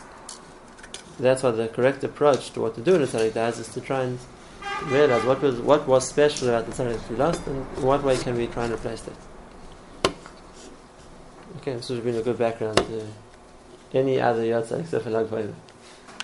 that's 1.19 1.41
why 1.41 1.51
the 1.51 1.67
correct 1.67 2.03
approach 2.03 2.51
to 2.51 2.62
what 2.62 2.75
to 2.75 2.81
do 2.81 2.93
when 2.93 3.01
a 3.01 3.07
tzaddik 3.07 3.33
dies 3.33 3.60
is 3.60 3.69
to 3.69 3.81
try 3.81 4.03
and 4.03 4.19
realize 4.87 5.23
what 5.23 5.41
was 5.41 5.59
what 5.59 5.87
was 5.87 6.07
special 6.07 6.49
about 6.49 6.65
the 6.65 6.71
tzaddik 6.71 7.09
we 7.09 7.15
lost, 7.15 7.45
and 7.47 7.65
what 7.83 8.03
way 8.03 8.17
can 8.17 8.35
we 8.35 8.47
try 8.47 8.65
and 8.65 8.73
replace 8.73 9.01
that. 9.01 10.13
Okay, 11.57 11.75
this 11.75 11.89
would 11.89 11.97
have 11.97 12.05
been 12.05 12.15
a 12.15 12.21
good 12.21 12.37
background 12.37 12.77
to 12.77 13.07
any 13.93 14.19
other 14.19 14.43
yahrzeit 14.43 14.81
except 14.81 15.03
for 15.03 15.09
Lag 15.09 15.53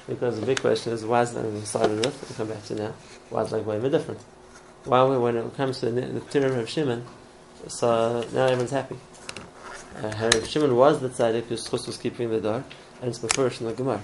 Because 0.08 0.40
the 0.40 0.46
big 0.46 0.60
question 0.60 0.94
is 0.94 1.06
why 1.06 1.22
is 1.22 1.34
that 1.34 1.46
we 1.46 1.62
started 1.62 2.06
with, 2.06 2.34
come 2.36 2.48
back 2.48 2.64
to 2.66 2.76
now, 2.76 2.94
why 3.30 3.44
is 3.44 3.52
Lag 3.52 3.92
different? 3.92 4.20
Why 4.86 5.04
when 5.04 5.38
it 5.38 5.56
comes 5.56 5.80
to 5.82 5.92
the, 5.92 6.02
the 6.02 6.60
of 6.60 6.70
Shimon, 6.70 7.06
so 7.68 8.26
now 8.34 8.46
everyone's 8.46 8.72
happy. 8.72 8.98
Uh, 10.02 10.46
Shimon 10.46 10.76
was 10.76 11.00
the 11.00 11.10
tzaddik 11.10 11.46
whose 11.46 11.70
chus 11.70 11.88
was 11.88 11.98
keeping 11.98 12.30
the 12.30 12.42
door, 12.42 12.64
and 13.02 13.10
it's 13.10 13.20
before 13.20 13.48
in 13.48 13.66
the 13.66 13.74
Gemara. 13.74 14.02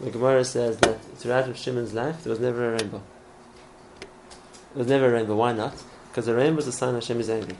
The 0.00 0.10
Gemara 0.10 0.44
says 0.44 0.76
that 0.78 1.00
throughout 1.16 1.56
Shimon's 1.56 1.94
life 1.94 2.22
there 2.22 2.30
was 2.30 2.40
never 2.40 2.74
a 2.74 2.78
rainbow. 2.78 3.02
There 4.74 4.80
was 4.80 4.86
never 4.86 5.06
a 5.06 5.12
rainbow. 5.12 5.36
Why 5.36 5.52
not? 5.52 5.74
Because 6.08 6.26
the 6.26 6.34
rainbow 6.34 6.60
is 6.60 6.66
a 6.66 6.72
sign 6.72 6.94
Hashem 6.94 7.20
is 7.20 7.30
angry, 7.30 7.56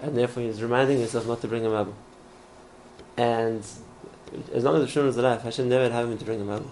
and 0.00 0.16
therefore 0.16 0.42
he's 0.42 0.62
reminding 0.62 0.98
himself 0.98 1.26
not 1.26 1.40
to 1.40 1.48
bring 1.48 1.64
a 1.64 1.68
mabu. 1.68 1.92
And 3.16 3.64
as 4.52 4.64
long 4.64 4.76
as 4.76 4.82
the 4.82 4.88
Shimon 4.88 5.08
was 5.08 5.16
alive, 5.16 5.42
Hashem 5.42 5.68
never 5.68 5.92
had 5.92 6.04
him 6.04 6.18
to 6.18 6.24
bring 6.24 6.40
a 6.40 6.44
mabu. 6.44 6.66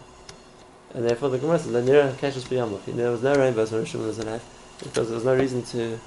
And 0.94 1.08
therefore 1.08 1.28
the 1.28 1.38
Gemara 1.38 1.58
says, 1.58 1.72
"Lanira 1.72 2.16
kashes 2.18 2.44
There 2.48 3.10
was 3.10 3.22
no 3.22 3.34
rainbows 3.34 3.72
when 3.72 3.84
Shimon 3.84 4.08
was 4.08 4.18
alive, 4.18 4.42
because 4.82 5.08
there 5.08 5.14
was 5.14 5.24
no 5.24 5.36
reason 5.36 5.62
to 5.64 5.98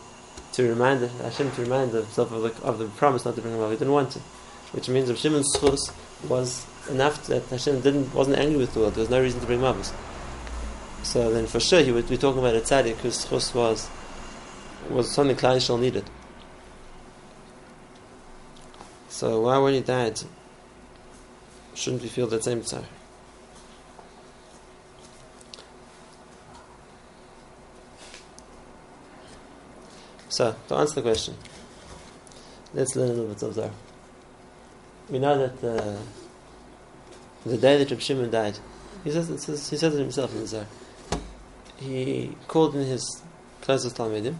to 0.53 0.69
remind 0.69 1.01
Hashem 1.01 1.51
to 1.51 1.61
remind 1.61 1.91
himself 1.91 2.31
of 2.31 2.43
the, 2.43 2.63
of 2.63 2.77
the 2.77 2.85
promise 2.85 3.25
not 3.25 3.35
to 3.35 3.41
bring 3.41 3.55
a 3.55 3.57
mabu. 3.57 3.71
He 3.71 3.77
didn't 3.77 3.93
want 3.93 4.11
to, 4.11 4.19
which 4.71 4.89
means 4.89 5.07
that 5.07 5.17
Shimon's 5.17 5.55
schus 5.55 5.91
was 6.29 6.65
enough 6.89 7.25
that 7.27 7.43
Hashem 7.45 7.81
didn't 7.81 8.13
wasn't 8.13 8.37
angry 8.37 8.57
with 8.57 8.73
the 8.73 8.81
world. 8.81 8.93
There 8.95 9.01
was 9.01 9.09
no 9.09 9.21
reason 9.21 9.39
to 9.39 9.45
bring 9.45 9.59
mavus. 9.59 9.93
So 11.03 11.31
then, 11.31 11.45
for 11.45 11.59
sure, 11.59 11.81
he 11.81 11.91
would 11.91 12.09
be 12.09 12.17
talking 12.17 12.39
about 12.39 12.55
a 12.55 12.61
tzaddik 12.61 12.95
whose 12.95 13.25
chus 13.25 13.53
was 13.53 13.89
was 14.89 15.11
something 15.11 15.35
Klal 15.35 15.57
Yisrael 15.57 15.79
needed. 15.79 16.03
So 19.09 19.41
why, 19.41 19.57
when 19.59 19.73
he 19.75 19.81
died, 19.81 20.19
shouldn't 21.75 22.01
we 22.01 22.09
feel 22.09 22.27
that 22.27 22.43
same 22.43 22.61
tzar? 22.61 22.83
So, 30.29 30.55
to 30.67 30.75
answer 30.75 30.95
the 30.95 31.01
question, 31.03 31.35
let's 32.73 32.95
learn 32.95 33.11
a 33.11 33.13
little 33.13 33.27
bit 33.27 33.43
of 33.43 33.53
Zohar. 33.53 33.71
We 35.09 35.19
know 35.19 35.47
that 35.47 35.63
uh, 35.63 35.99
the 37.45 37.57
day 37.57 37.77
that 37.77 37.91
Reb 37.91 38.01
Shimon 38.01 38.31
died, 38.31 38.57
he 39.03 39.11
says, 39.11 39.27
he 39.29 39.77
says 39.77 39.93
it 39.93 39.99
himself 39.99 40.33
in 40.33 40.39
the 40.39 40.47
Zohar. 40.47 40.65
He 41.83 42.35
called 42.47 42.75
in 42.75 42.85
his 42.85 43.21
closest 43.61 43.97
Talmidim, 43.97 44.35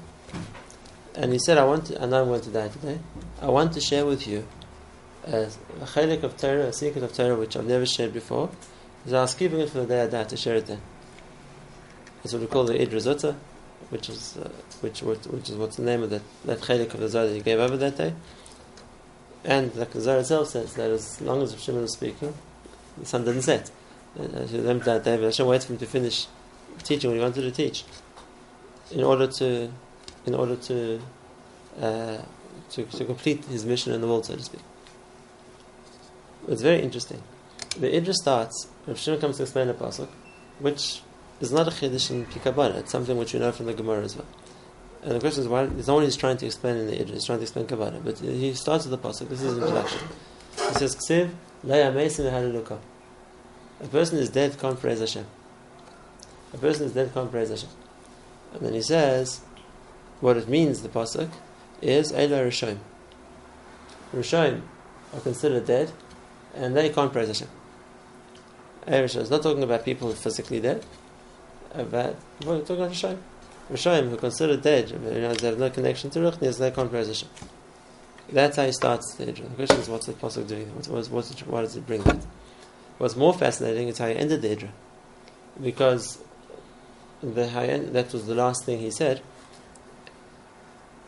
and 1.16 1.34
he 1.34 1.40
said, 1.40 1.58
"I 1.58 1.66
want, 1.66 1.88
to, 1.88 2.08
know 2.08 2.22
I'm 2.22 2.28
going 2.28 2.42
to 2.42 2.50
die 2.50 2.70
today. 2.70 3.00
I 3.42 3.48
want 3.48 3.74
to 3.74 3.82
share 3.82 4.06
with 4.06 4.26
you 4.28 4.48
a, 5.28 5.48
a 5.82 5.86
chalik 5.86 6.24
of 6.24 6.38
Torah, 6.38 6.68
a 6.68 6.74
secret 6.74 7.04
of 7.04 7.14
Torah 7.14 7.36
which 7.36 7.58
I've 7.58 7.66
never 7.66 7.86
shared 7.86 8.14
before. 8.14 8.50
So 9.06 9.18
I 9.18 9.22
was 9.22 9.36
keeping 9.36 9.60
it 9.60 9.70
for 9.70 9.80
the 9.80 9.88
day 9.88 10.04
I 10.04 10.08
die 10.08 10.24
to 10.24 10.38
share 10.38 10.56
it 10.56 10.68
then. 10.68 10.82
It's 12.24 12.32
what 12.32 12.42
we 12.42 12.48
call 12.48 12.64
the 12.64 12.76
Idra 12.76 13.36
which 13.90 14.10
is 14.10 14.38
uh, 14.38 14.50
which, 14.80 15.02
which 15.02 15.50
is 15.50 15.58
what's 15.58 15.76
the 15.76 15.84
name 15.84 16.04
of 16.04 16.10
that 16.12 16.22
that 16.46 16.60
chalik 16.60 16.94
of 16.94 17.02
the 17.02 17.10
Zohar 17.10 17.28
that 17.28 17.36
he 17.36 17.42
gave 17.42 17.60
over 17.60 17.76
that 17.76 17.98
day. 17.98 18.14
And 19.44 19.76
like 19.76 19.92
the 19.92 20.00
Zohar 20.00 20.20
itself 20.20 20.48
says 20.50 20.74
that 20.76 20.90
as 20.90 21.20
long 21.20 21.42
as 21.42 21.54
the 21.54 21.60
Shimon 21.60 21.82
was 21.82 21.94
speaking, 21.94 22.34
the 22.98 23.06
sun 23.06 23.26
didn't 23.26 23.42
set. 23.42 23.70
Hashem 24.16 25.48
waited 25.48 25.66
for 25.66 25.74
him 25.74 25.78
to 25.80 25.86
finish 25.86 26.28
teaching 26.84 27.10
what 27.10 27.16
he 27.16 27.22
wanted 27.22 27.42
to 27.42 27.52
teach, 27.52 27.84
in 28.92 29.04
order 29.04 29.28
to, 29.28 29.72
in 30.26 30.36
order 30.36 30.56
to, 30.56 31.02
uh, 31.80 32.18
to, 32.72 32.84
to 32.84 33.06
complete 33.06 33.44
his 33.46 33.66
mission 33.66 33.94
in 33.94 34.02
the 34.02 34.08
world, 34.08 34.26
so 34.26 34.36
to 34.36 34.44
speak. 34.44 34.62
It's 36.48 36.62
very 36.62 36.82
interesting. 36.82 37.22
The 37.80 37.88
Idra 37.88 38.14
starts. 38.14 38.68
Rav 38.86 39.00
Shimon 39.00 39.20
comes 39.22 39.38
to 39.38 39.44
explain 39.44 39.68
the 39.68 39.74
pasuk, 39.74 40.10
which 40.60 41.02
is 41.40 41.52
not 41.52 41.68
a 41.68 41.72
chiddush 41.72 42.12
in 42.12 42.26
Pikabara. 42.26 42.76
It's 42.76 42.92
something 42.92 43.18
which 43.18 43.34
we 43.34 43.40
know 43.40 43.52
from 43.52 43.66
the 43.66 43.74
Gemara 43.74 44.04
as 44.04 44.16
well. 44.16 44.28
And 45.04 45.14
the 45.14 45.20
question 45.20 45.44
is 45.44 45.50
why? 45.50 45.64
It's 45.64 45.90
only 45.90 46.06
he's 46.06 46.18
trying 46.18 46.38
to 46.38 46.46
explain 46.46 46.78
in 46.78 46.88
the 46.88 46.98
Idra, 46.98 47.14
he's 47.14 47.26
trying 47.26 47.40
to 47.40 47.44
explain 47.44 47.66
Kabbalah, 47.66 48.00
but 48.04 48.20
he 48.20 48.54
starts 48.54 48.86
with 48.86 49.02
the 49.02 49.08
pasuk. 49.08 49.30
This 49.30 49.42
is 49.42 49.54
his 49.54 49.58
introduction. 49.58 50.00
He 50.56 50.74
says, 50.76 50.96
"Ksiv 50.96 51.32
a 53.84 53.88
person 53.88 54.18
is 54.18 54.30
dead, 54.30 54.60
can't 54.60 54.80
praise 54.80 55.00
Hashem. 55.00 55.26
A 56.54 56.58
person 56.58 56.86
is 56.86 56.94
dead, 56.94 57.14
can't 57.14 57.32
praise 57.32 57.50
Hashem. 57.50 57.70
And 58.54 58.62
then 58.62 58.74
he 58.74 58.82
says, 58.82 59.42
what 60.22 60.38
it 60.38 60.48
means, 60.48 60.82
the 60.82 60.90
pasuk, 60.90 61.30
is 61.82 62.12
Eila 62.12 62.48
Rishoim. 62.48 62.78
Rishoim 64.14 64.62
are 65.14 65.20
considered 65.20 65.66
dead, 65.66 65.92
and 66.56 66.76
they 66.76 66.90
can't 66.90 67.12
praise 67.12 67.28
Hashem. 67.28 67.50
Eila 68.88 69.22
It's 69.22 69.30
not 69.30 69.42
talking 69.42 69.64
about 69.64 69.84
people 69.84 70.08
who 70.08 70.14
are 70.14 70.18
physically 70.18 70.60
dead, 70.60 70.86
about 71.74 72.16
we're 72.46 72.58
you 72.58 72.62
talking 72.62 72.84
about 72.84 72.92
Rishoim. 72.92 73.18
Rishoim 73.72 74.10
who 74.10 74.16
are 74.16 74.18
considered 74.18 74.62
dead, 74.62 74.92
you 74.92 74.98
know, 74.98 75.34
they 75.34 75.48
have 75.48 75.58
no 75.58 75.70
connection 75.70 76.10
to 76.12 76.20
Ruchnis, 76.20 76.60
they 76.60 76.72
can't 76.72 76.92
praise 76.92 77.08
Hashem. 77.08 77.30
That's 78.32 78.58
how 78.58 78.66
he 78.66 78.72
starts 78.72 79.16
the 79.16 79.26
Idra. 79.26 79.50
The 79.50 79.56
question 79.56 79.80
is, 79.80 79.90
what's 79.90 80.06
the 80.06 80.14
pasuk 80.14 80.48
doing? 80.48 80.74
What's, 80.76 80.88
what's, 80.88 81.10
what's, 81.10 81.42
what 81.42 81.62
does 81.62 81.76
it 81.76 81.86
bring 81.86 82.02
that? 82.04 82.20
What's 82.98 83.16
more 83.16 83.34
fascinating 83.34 83.88
is 83.90 83.98
how 83.98 84.08
he 84.08 84.16
ended 84.16 84.42
the 84.42 84.56
Idra. 84.56 84.70
Because 85.62 86.23
the 87.24 87.50
high 87.50 87.68
end, 87.68 87.94
that 87.96 88.12
was 88.14 88.26
the 88.26 88.36
last 88.36 88.66
thing 88.66 88.80
he 88.80 88.92
said. 88.92 89.22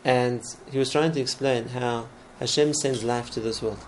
And 0.04 0.42
he 0.72 0.78
was 0.78 0.92
trying 0.92 1.12
to 1.14 1.20
explain 1.20 1.68
how 1.70 2.08
Hashem 2.40 2.74
sends 2.74 3.04
life 3.04 3.32
to 3.32 3.40
this 3.40 3.62
world. 3.62 3.80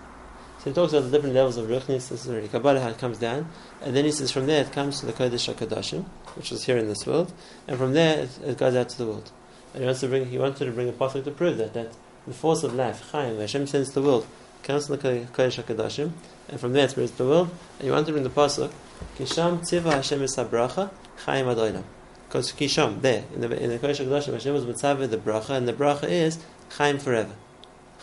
So 0.58 0.70
he 0.70 0.74
talks 0.74 0.92
about 0.92 1.04
the 1.04 1.10
different 1.10 1.34
levels 1.34 1.56
of 1.56 1.68
Ruchnis, 1.68 2.08
this 2.08 2.24
is 2.24 2.28
already 2.28 2.48
Kabbalah, 2.48 2.80
how 2.80 2.88
it 2.88 2.98
comes 2.98 3.18
down. 3.18 3.48
And 3.82 3.94
then 3.94 4.04
he 4.04 4.10
says 4.10 4.32
from 4.32 4.46
there 4.46 4.62
it 4.62 4.72
comes 4.72 4.98
to 5.00 5.06
the 5.06 5.12
Kodesh 5.12 5.52
HaKadoshim, 5.54 6.04
which 6.34 6.50
is 6.50 6.64
here 6.64 6.76
in 6.76 6.88
this 6.88 7.06
world. 7.06 7.32
And 7.68 7.78
from 7.78 7.92
there 7.92 8.24
it, 8.24 8.38
it 8.44 8.58
goes 8.58 8.74
out 8.74 8.88
to 8.90 8.98
the 8.98 9.06
world. 9.06 9.30
And 9.72 9.82
he, 9.82 9.86
wants 9.86 10.00
to 10.00 10.08
bring, 10.08 10.26
he 10.26 10.38
wanted 10.38 10.64
to 10.64 10.72
bring 10.72 10.88
a 10.88 10.92
pasuk 10.92 11.24
to 11.24 11.30
prove 11.30 11.58
that, 11.58 11.74
that 11.74 11.92
the 12.26 12.34
force 12.34 12.64
of 12.64 12.74
life, 12.74 13.12
Chaim, 13.12 13.38
Hashem 13.38 13.68
sends 13.68 13.88
to 13.90 14.00
the 14.00 14.06
world, 14.06 14.26
comes 14.64 14.86
to 14.86 14.96
the 14.96 14.98
Kodesh 14.98 15.62
HaKadoshim, 15.62 16.10
and 16.48 16.60
from 16.60 16.72
there 16.72 16.86
it 16.86 16.90
spreads 16.90 17.12
to 17.12 17.18
the 17.18 17.28
world, 17.28 17.50
and 17.78 17.84
he 17.86 17.90
want 17.92 18.06
to 18.06 18.12
bring 18.12 18.24
the 18.24 18.30
Pasuk, 18.30 18.72
Kisham 19.16 19.60
Tiva 19.60 19.92
Hashem 19.92 20.90
Chaim 21.24 21.88
Because 22.28 22.52
Kisham, 22.52 23.00
there, 23.00 23.24
in 23.34 23.40
the, 23.40 23.62
in 23.62 23.70
the 23.70 23.78
Kodesh 23.78 24.04
HaKadoshim, 24.04 24.34
Hashem 24.34 24.52
was 24.52 24.66
Mitzvah 24.66 25.06
the 25.06 25.16
Bracha, 25.16 25.50
and 25.50 25.66
the 25.66 25.72
Bracha 25.72 26.04
is 26.04 26.38
Chaim 26.76 26.98
forever. 26.98 27.32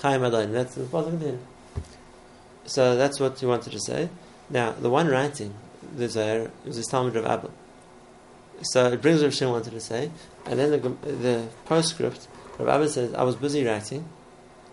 Chaim 0.01 0.21
Adoinam. 0.21 0.51
That's 0.51 0.73
the 0.73 0.83
Pasuk 0.83 1.19
there. 1.19 1.37
So 2.65 2.95
that's 2.95 3.19
what 3.19 3.39
he 3.39 3.45
wanted 3.45 3.71
to 3.71 3.79
say. 3.79 4.09
Now, 4.49 4.71
the 4.71 4.89
one 4.89 5.07
writing 5.07 5.53
the 5.95 6.09
Zohar 6.09 6.49
is 6.65 6.77
the 6.77 6.83
Talmud 6.83 7.15
of 7.15 7.25
Abba. 7.25 7.51
So 8.61 8.87
it 8.91 9.01
brings 9.01 9.21
what 9.21 9.31
Hashem 9.31 9.49
wanted 9.49 9.71
to 9.71 9.81
say, 9.81 10.09
and 10.45 10.59
then 10.59 10.71
the, 10.71 10.79
the 11.11 11.47
postscript 11.65 12.27
Rabbi 12.57 12.73
Abba 12.73 12.89
says, 12.89 13.13
I 13.13 13.23
was 13.23 13.35
busy 13.35 13.65
writing, 13.65 14.07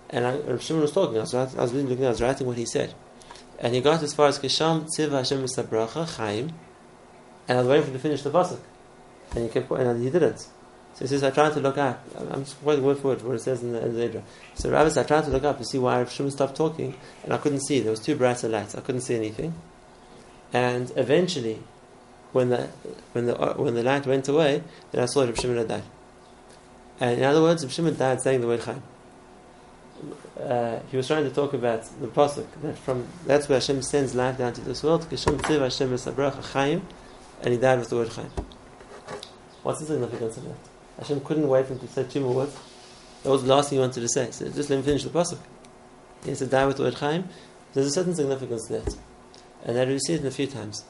and 0.09 0.25
I, 0.25 0.37
Rabbi 0.37 0.59
Shimon 0.59 0.83
was 0.83 0.93
talking, 0.93 1.17
I 1.17 1.21
was, 1.21 1.35
I 1.35 1.45
was 1.61 1.73
busy 1.73 1.87
looking, 1.87 2.07
I 2.07 2.11
was 2.11 2.23
writing 2.23 2.47
what 2.47 2.57
he 2.57 2.65
said. 2.65 2.95
And 3.59 3.75
he 3.75 3.81
got 3.81 4.03
as 4.03 4.15
far 4.15 4.29
as 4.29 4.39
Kisham 4.39 4.87
Tziv 4.87 5.11
Hashem 5.11 5.43
Misabracha 5.43 6.17
Chaim, 6.17 6.53
and 7.49 7.59
I 7.59 7.61
was 7.61 7.69
waiting 7.69 7.85
for 7.85 7.91
him 7.91 7.95
to 7.95 8.01
finish 8.01 8.23
the 8.23 8.31
pasuk. 8.31 8.61
And 9.35 9.45
he 9.45 9.49
kept 9.49 9.71
and 9.71 10.03
he 10.03 10.11
didn't. 10.11 10.47
So 10.95 10.99
he 11.01 11.07
says, 11.07 11.25
I 11.25 11.31
tried 11.31 11.55
to 11.55 11.61
look 11.61 11.79
up. 11.79 12.05
I'm 12.31 12.45
just 12.45 12.61
quoting 12.63 12.85
word 12.85 12.99
for 12.99 13.09
word 13.09 13.23
what 13.23 13.37
it 13.37 13.41
says 13.41 13.63
in 13.63 13.73
the, 13.73 13.85
in 13.85 13.95
the 13.95 14.09
Idra. 14.09 14.23
So 14.55 14.71
Rabbi 14.71 14.89
says, 14.89 14.99
I 14.99 15.03
tried 15.05 15.25
to 15.25 15.31
look 15.31 15.45
up 15.45 15.59
to 15.59 15.65
see 15.65 15.79
why 15.79 15.99
Rabbi 15.99 16.11
Shimon 16.11 16.31
stopped 16.31 16.57
talking, 16.57 16.95
and 17.25 17.33
I 17.33 17.39
couldn't 17.39 17.61
see. 17.61 17.81
There 17.81 17.91
was 17.91 18.01
two 18.01 18.15
brighter 18.15 18.49
lights. 18.49 18.75
I 18.75 18.81
couldn't 18.81 19.01
see 19.01 19.15
anything. 19.15 19.55
And 20.53 20.93
eventually, 20.97 21.61
when 22.33 22.51
the 22.51 22.69
when 23.13 23.27
the 23.27 23.35
when 23.35 23.75
the 23.75 23.83
light 23.83 24.07
went 24.07 24.29
away, 24.29 24.63
then 24.91 25.03
I 25.03 25.07
saw 25.07 25.23
Rabbi 25.23 25.41
Shimon 25.41 25.57
had 25.57 25.69
died. 25.69 25.85
And 27.01 27.19
in 27.19 27.25
other 27.25 27.41
words, 27.41 27.71
Shimon 27.73 27.97
died 27.97 28.21
saying 28.21 28.43
the 28.43 28.47
word 28.47 28.61
Chaim. 28.61 28.83
Uh, 30.39 30.81
he 30.91 30.97
was 30.97 31.07
trying 31.07 31.25
to 31.25 31.31
talk 31.31 31.53
about 31.53 31.85
the 32.01 32.09
pasuk 32.09 32.47
that 32.63 32.77
from 32.77 33.07
that's 33.27 33.49
where 33.49 33.59
Hashem 33.59 33.83
sends 33.83 34.15
life 34.15 34.37
down 34.39 34.53
to 34.53 34.61
this 34.61 34.83
world. 34.83 35.07
Hashem 35.11 35.39
tiv 35.39 35.61
Hashem 35.61 36.83
and 37.43 37.53
he 37.53 37.57
died 37.57 37.79
with 37.79 37.89
the 37.89 37.97
word 37.97 38.09
Chaim. 38.09 38.31
What's 39.63 39.81
the 39.81 39.87
significance 39.87 40.37
of 40.37 40.45
that? 40.45 40.57
Hashem 40.99 41.21
couldn't 41.21 41.49
wait 41.49 41.67
for 41.67 41.75
him 41.75 41.81
to 41.81 41.89
say 41.89 42.05
two 42.05 42.21
more 42.21 42.35
words. 42.35 42.57
That 43.23 43.31
was 43.31 43.43
the 43.43 43.49
last 43.49 43.71
thing 43.71 43.79
he 43.79 43.81
wanted 43.81 44.01
to 44.01 44.09
say. 44.09 44.31
So 44.31 44.49
just 44.49 44.69
let 44.71 44.77
me 44.77 44.83
finish 44.83 45.05
the 45.05 45.11
pasuk. 45.11 45.39
He 46.25 46.35
said, 46.35 46.51
"Die 46.51 46.67
with 46.67 46.77
the 46.77 46.85
word 46.85 46.95
Chaim." 46.95 47.29
There's 47.73 47.87
a 47.87 47.91
certain 47.91 48.15
significance 48.15 48.67
to 48.67 48.75
that, 48.75 48.97
and 49.65 49.77
that 49.77 49.89
we 49.89 49.99
see 49.99 50.15
it 50.15 50.21
in 50.21 50.27
a 50.27 50.31
few 50.31 50.47
times. 50.47 50.85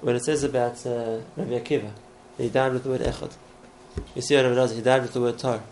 When 0.00 0.14
it 0.14 0.24
says 0.24 0.44
about 0.44 0.86
uh, 0.86 1.18
Rabbi 1.36 1.58
Akiva, 1.58 1.90
he 2.36 2.48
died 2.48 2.72
with 2.72 2.84
the 2.84 2.90
word 2.90 3.00
Echad. 3.00 3.34
You 4.14 4.22
see, 4.22 4.36
Rabbi 4.36 4.54
does 4.54 4.76
he 4.76 4.82
died 4.82 5.02
with 5.02 5.12
the 5.12 5.20
word 5.20 5.38
Tar, 5.38 5.62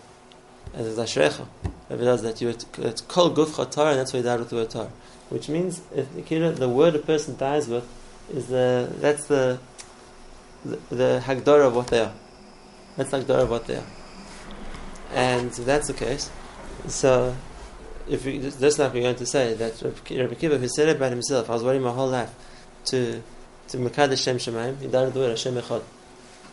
and 0.75 0.87
it's 0.87 0.99
Ashrecha. 0.99 1.47
Rabbi 1.89 2.03
does 2.03 2.23
that 2.23 2.41
you 2.41 2.49
it's 2.49 3.01
called 3.03 3.37
Gufcha 3.37 3.71
Tar, 3.71 3.91
and 3.91 4.01
that's 4.01 4.13
why 4.13 4.19
he 4.19 4.25
died 4.25 4.41
with 4.41 4.51
the 4.51 4.57
word 4.57 4.71
Tar, 4.71 4.89
which 5.29 5.49
means 5.49 5.83
if 5.95 6.13
the 6.13 6.69
word 6.69 6.97
a 6.97 6.99
person 6.99 7.37
dies 7.37 7.69
with 7.69 7.87
is 8.33 8.49
the 8.49 8.93
that's 8.97 9.27
the 9.27 9.61
the, 10.65 10.79
the 10.91 11.23
Hagdara 11.25 11.69
of 11.69 11.77
what 11.77 11.89
they 11.89 12.01
are. 12.01 12.13
That's 12.97 13.13
like 13.13 13.27
the 13.27 13.47
what 13.47 13.67
they. 13.67 13.83
And 15.13 15.49
if 15.49 15.65
that's 15.65 15.87
the 15.89 15.95
case, 15.95 16.31
so 16.89 17.37
if 18.09 18.25
we, 18.25 18.39
just 18.39 18.79
like 18.79 18.93
we're 18.95 19.03
going 19.03 19.17
to 19.17 19.27
say 19.27 19.55
that 19.55 19.83
Rabbi 19.83 20.35
Kiva, 20.35 20.59
who 20.59 20.69
said 20.69 20.89
it 20.89 20.97
about 20.97 21.11
himself, 21.11 21.51
I 21.51 21.55
was 21.55 21.63
waiting 21.63 21.83
my 21.83 21.93
whole 21.93 22.09
life 22.09 22.35
to 22.87 23.23
to 23.69 23.79
Mekadesh 23.79 24.23
Shem 24.23 24.37
Shemaim, 24.37 24.81
he 24.81 24.87
died 24.87 25.09
of 25.09 25.15
the 25.15 25.21
word 25.21 25.31
Hashem 25.31 25.55
Echad. 25.55 25.83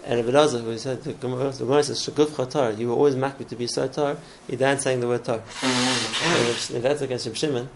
And 0.06 0.26
Rabbi 0.26 0.38
Lazar, 0.38 0.60
who 0.60 0.78
said 0.78 1.04
the 1.04 1.14
Gemara 1.14 1.54
says 1.54 2.06
Shaguf 2.06 2.28
Chatar, 2.28 2.78
you 2.78 2.90
were 2.90 2.96
always 2.96 3.16
makbid 3.16 3.48
to 3.50 3.56
be 3.56 3.68
so 3.68 3.88
tar. 3.88 4.18
He 4.50 4.56
died 4.56 4.82
saying 4.82 5.00
the 5.00 5.08
word 5.08 5.24
tar. 5.24 5.42
if, 5.62 6.70
that's 6.70 7.02
against 7.02 7.28
Reb 7.28 7.36
Shimon, 7.36 7.70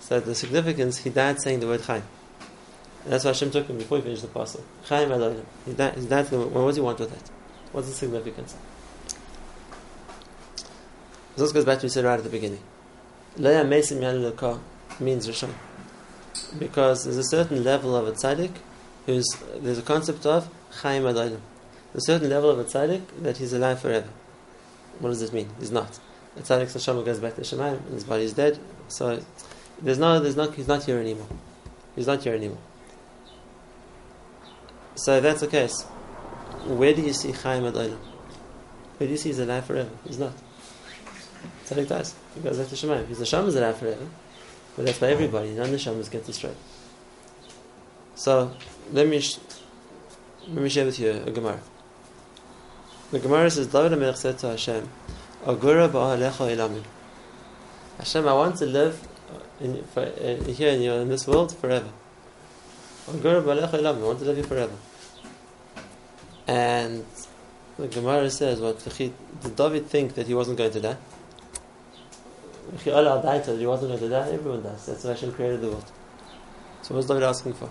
so 0.00 0.18
the 0.18 0.34
significance, 0.34 0.98
he 0.98 1.10
died 1.10 1.40
saying 1.40 1.60
the 1.60 1.66
word 1.66 1.82
Chaim. 1.82 2.02
And 3.04 3.12
that's 3.12 3.24
why 3.24 3.30
Hashem 3.30 3.50
took 3.50 3.66
him 3.66 3.78
before 3.78 3.98
he 3.98 4.02
finished 4.02 4.22
the 4.22 4.28
parcel. 4.28 4.64
Chaim 4.84 5.12
Elohim. 5.12 5.46
He 5.64 5.72
died. 5.72 5.96
He 5.96 6.06
died. 6.06 6.30
What 6.30 6.66
does 6.66 6.76
he 6.76 6.82
want 6.82 6.98
with 6.98 7.10
that? 7.10 7.30
What's 7.72 7.88
the 7.88 7.94
significance? 7.94 8.56
This 11.36 11.52
goes 11.52 11.64
back 11.64 11.78
to 11.78 11.78
what 11.78 11.82
we 11.84 11.88
said 11.88 12.04
right 12.04 12.18
at 12.18 12.24
the 12.24 12.30
beginning. 12.30 12.60
Leia 13.38 13.64
Mesim 13.64 14.00
Yalilaka 14.00 14.60
means 14.98 15.28
Rishon. 15.28 15.52
Because 16.58 17.04
there's 17.04 17.16
a 17.16 17.24
certain 17.24 17.62
level 17.62 17.94
of 17.96 18.08
a 18.08 18.12
tzaddik 18.12 18.52
who's, 19.06 19.26
there's 19.56 19.78
a 19.78 19.82
concept 19.82 20.26
of 20.26 20.48
Chaim. 20.82 21.04
There's 21.04 21.38
a 21.94 22.00
certain 22.00 22.28
level 22.28 22.50
of 22.50 22.58
a 22.58 22.64
tzaddik 22.64 23.02
that 23.22 23.36
he's 23.36 23.52
alive 23.52 23.80
forever. 23.80 24.08
What 24.98 25.10
does 25.10 25.22
it 25.22 25.32
mean? 25.32 25.48
He's 25.58 25.70
not. 25.70 25.98
A 26.36 26.40
tzaddik 26.40 26.66
Sashama 26.66 27.04
goes 27.04 27.20
back 27.20 27.36
to 27.36 27.42
Shemaim 27.42 27.88
his 27.90 28.04
body 28.04 28.24
is 28.24 28.34
dead. 28.34 28.58
So 28.88 29.22
there's 29.80 29.98
no, 29.98 30.18
there's 30.18 30.36
no, 30.36 30.50
he's 30.50 30.68
not 30.68 30.84
here 30.84 30.98
anymore. 30.98 31.28
He's 31.94 32.06
not 32.06 32.22
here 32.22 32.34
anymore. 32.34 32.58
So 34.96 35.16
if 35.16 35.22
that's 35.22 35.40
the 35.40 35.46
case, 35.46 35.86
where 36.66 36.94
do 36.94 37.02
you 37.02 37.12
see 37.12 37.32
Chaim 37.32 37.64
Adayim? 37.64 37.96
Where 38.96 39.06
do 39.06 39.12
you 39.12 39.16
see 39.16 39.30
he's 39.30 39.38
alive 39.38 39.64
forever? 39.64 39.90
He's 40.06 40.18
not. 40.18 40.32
Tzaddik 41.66 41.88
dies. 41.88 42.14
He 42.34 42.40
goes 42.40 42.58
back 42.58 42.68
to 42.68 42.74
Shemaim. 42.74 43.06
His 43.06 43.18
neshama 43.18 43.48
is 43.48 43.56
alive 43.56 43.78
forever, 43.78 44.06
but 44.76 44.86
that's 44.86 44.98
by 44.98 45.08
everybody. 45.08 45.50
None 45.50 45.72
of 45.72 45.80
neshamas 45.80 46.10
get 46.10 46.26
destroyed. 46.26 46.56
So 48.14 48.52
let 48.92 49.08
me 49.08 49.20
sh- 49.20 49.38
let 50.48 50.62
me 50.62 50.68
share 50.68 50.84
with 50.84 50.98
you 50.98 51.10
a 51.10 51.30
Gemara. 51.30 51.60
The 53.10 53.18
Gemara 53.18 53.50
says, 53.50 53.66
David 53.66 53.98
HaMelech 53.98 54.16
said 54.16 54.38
to 54.38 54.50
Hashem, 54.50 54.88
Agura 55.44 55.88
ba'alecha 55.88 56.56
ilamin. 56.56 56.84
Hashem, 57.98 58.26
I 58.26 58.32
want 58.32 58.56
to 58.56 58.66
live 58.66 59.06
in, 59.60 59.82
for, 59.84 60.00
uh, 60.00 60.44
here 60.44 60.70
in, 60.70 60.80
your, 60.80 61.00
in 61.00 61.08
this 61.08 61.26
world 61.26 61.56
forever. 61.56 61.88
Agura 63.06 63.42
ba'alecha 63.42 63.80
ilamin. 63.80 64.02
I 64.02 64.06
want 64.06 64.18
to 64.20 64.24
live 64.26 64.36
here 64.36 64.44
forever. 64.44 64.72
And 66.50 67.06
the 67.78 67.86
Gemara 67.86 68.28
says, 68.28 68.58
what 68.58 68.82
did 68.82 69.54
David 69.54 69.86
think 69.86 70.14
that 70.14 70.26
he 70.26 70.34
wasn't 70.34 70.58
going 70.58 70.72
to 70.72 70.80
die? 70.80 70.96
He 72.82 72.90
wasn't 72.90 73.88
going 73.88 74.00
to 74.00 74.08
die, 74.08 74.30
everyone 74.32 74.62
does. 74.64 74.86
That's 74.86 75.04
why 75.04 75.10
Hashem 75.10 75.32
created 75.32 75.60
the 75.60 75.68
world. 75.68 75.92
So 76.82 76.96
what's 76.96 77.06
David 77.06 77.22
asking 77.22 77.52
for? 77.52 77.70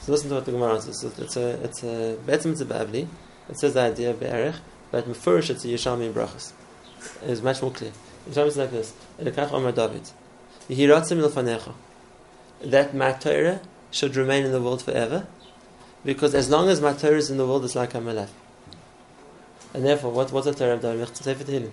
So 0.00 0.12
listen 0.12 0.30
to 0.30 0.36
what 0.36 0.46
the 0.46 0.52
Gemara 0.52 0.80
says. 0.80 1.04
It's 1.04 1.36
a, 1.36 1.62
it's 1.62 1.82
a, 1.84 2.16
Be'etzim 2.26 2.52
it's 2.52 2.62
a 2.62 2.64
Bavli. 2.64 3.06
It 3.50 3.58
says 3.58 3.74
the 3.74 3.80
idea 3.80 4.12
of 4.12 4.18
Be'erech, 4.18 4.56
but 4.90 5.06
Mefurish 5.06 5.50
it's 5.50 5.66
a 5.66 5.68
Yeshami 5.68 6.06
in 6.06 6.14
Brachas. 6.14 6.54
It's 7.24 7.42
much 7.42 7.60
more 7.60 7.72
clear. 7.72 7.92
Yeshami 8.30 8.46
is 8.46 8.56
like 8.56 8.70
this. 8.70 8.94
Elekach 9.20 9.52
Omer 9.52 9.72
David. 9.72 10.08
Yihiratzim 10.70 11.20
ilfanecha. 11.22 11.74
That 12.62 12.94
my 12.94 13.18
should 13.90 14.16
remain 14.16 14.44
in 14.46 14.52
the 14.52 14.62
world 14.62 14.82
forever, 14.82 15.26
because 16.04 16.34
as 16.34 16.50
long 16.50 16.68
as 16.68 16.80
my 16.80 16.92
Torah 16.92 17.16
is 17.16 17.30
in 17.30 17.36
the 17.36 17.46
world, 17.46 17.64
it's 17.64 17.74
like 17.74 17.94
I'm 17.94 18.08
alive. 18.08 18.32
And 19.74 19.84
therefore, 19.84 20.12
what, 20.12 20.32
what's 20.32 20.46
the 20.46 20.54
Torah 20.54 20.74
of 20.74 20.82
David? 20.82 21.16
Sefer 21.16 21.44
Tehillim. 21.44 21.70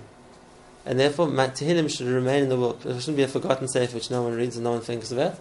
And 0.86 1.00
therefore, 1.00 1.28
Tehillim 1.28 1.90
should 1.96 2.08
remain 2.08 2.44
in 2.44 2.50
the 2.50 2.60
world. 2.60 2.86
It 2.86 3.00
shouldn't 3.00 3.18
be 3.18 3.24
a 3.24 3.28
forgotten 3.28 3.68
sefer 3.68 3.96
which 3.96 4.10
no 4.10 4.24
one 4.24 4.36
reads 4.36 4.56
and 4.56 4.64
no 4.64 4.72
one 4.72 4.82
thinks 4.82 5.12
about. 5.12 5.38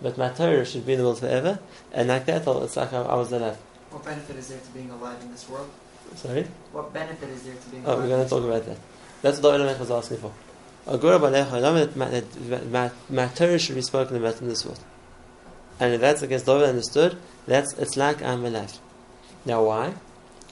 But 0.00 0.16
my 0.18 0.28
Torah 0.28 0.64
should 0.64 0.86
be 0.86 0.92
in 0.92 0.98
the 0.98 1.04
world 1.04 1.20
forever. 1.20 1.58
And 1.92 2.08
like 2.08 2.26
that, 2.26 2.46
it's 2.46 2.76
like 2.76 2.92
I, 2.92 3.02
I 3.02 3.14
was 3.16 3.32
alive. 3.32 3.56
What 3.90 4.04
benefit 4.04 4.36
is 4.36 4.48
there 4.48 4.60
to 4.60 4.70
being 4.70 4.90
alive 4.90 5.20
in 5.22 5.32
this 5.32 5.48
world? 5.48 5.70
Sorry? 6.14 6.46
What 6.72 6.92
benefit 6.92 7.28
is 7.30 7.42
there 7.42 7.54
to 7.54 7.68
being 7.68 7.84
alive? 7.84 7.98
oh, 7.98 8.02
we're 8.02 8.08
going 8.08 8.24
to 8.24 8.30
talk 8.30 8.44
about 8.44 8.66
that. 8.66 8.76
That's 9.22 9.40
what 9.40 9.56
David 9.56 9.80
was 9.80 9.90
asking 9.90 10.18
for. 10.18 10.32
My, 12.70 12.90
my 13.10 13.26
Torah 13.28 13.58
should 13.58 13.74
be 13.74 13.82
spoken 13.82 14.16
about 14.16 14.40
in 14.40 14.48
this 14.48 14.64
world. 14.64 14.78
And 15.80 15.94
if 15.94 16.00
that's 16.00 16.22
against 16.22 16.46
David 16.46 16.68
understood, 16.68 17.18
that's 17.46 17.72
it's 17.74 17.96
like 17.96 18.20
alive. 18.22 18.78
Now 19.44 19.64
why? 19.64 19.94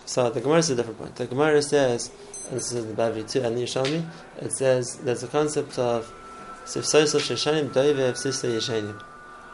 So 0.06 0.30
the 0.30 0.40
Gemara 0.40 0.58
is 0.58 0.70
a 0.70 0.76
different 0.76 0.98
point. 0.98 1.16
The 1.16 1.26
Gemara 1.26 1.62
says 1.62 2.10
and 2.48 2.58
this 2.58 2.72
is 2.72 2.84
in 2.84 2.94
the 2.94 3.02
Bavli 3.02 3.28
too, 3.28 3.40
and 3.40 3.56
the 3.56 3.62
Yishalmi, 3.62 4.06
it 4.40 4.52
says 4.52 4.96
there's 4.96 5.22
a 5.22 5.28
concept 5.28 5.78
of 5.78 6.12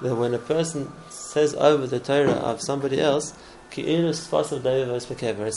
that 0.01 0.15
when 0.17 0.35
a 0.35 0.39
person 0.39 0.93
says 1.09 1.55
over 1.55 1.87
the 1.87 2.01
Torah 2.01 2.33
of 2.33 2.61
somebody 2.61 3.01
else, 3.01 3.35
it's 3.73 4.33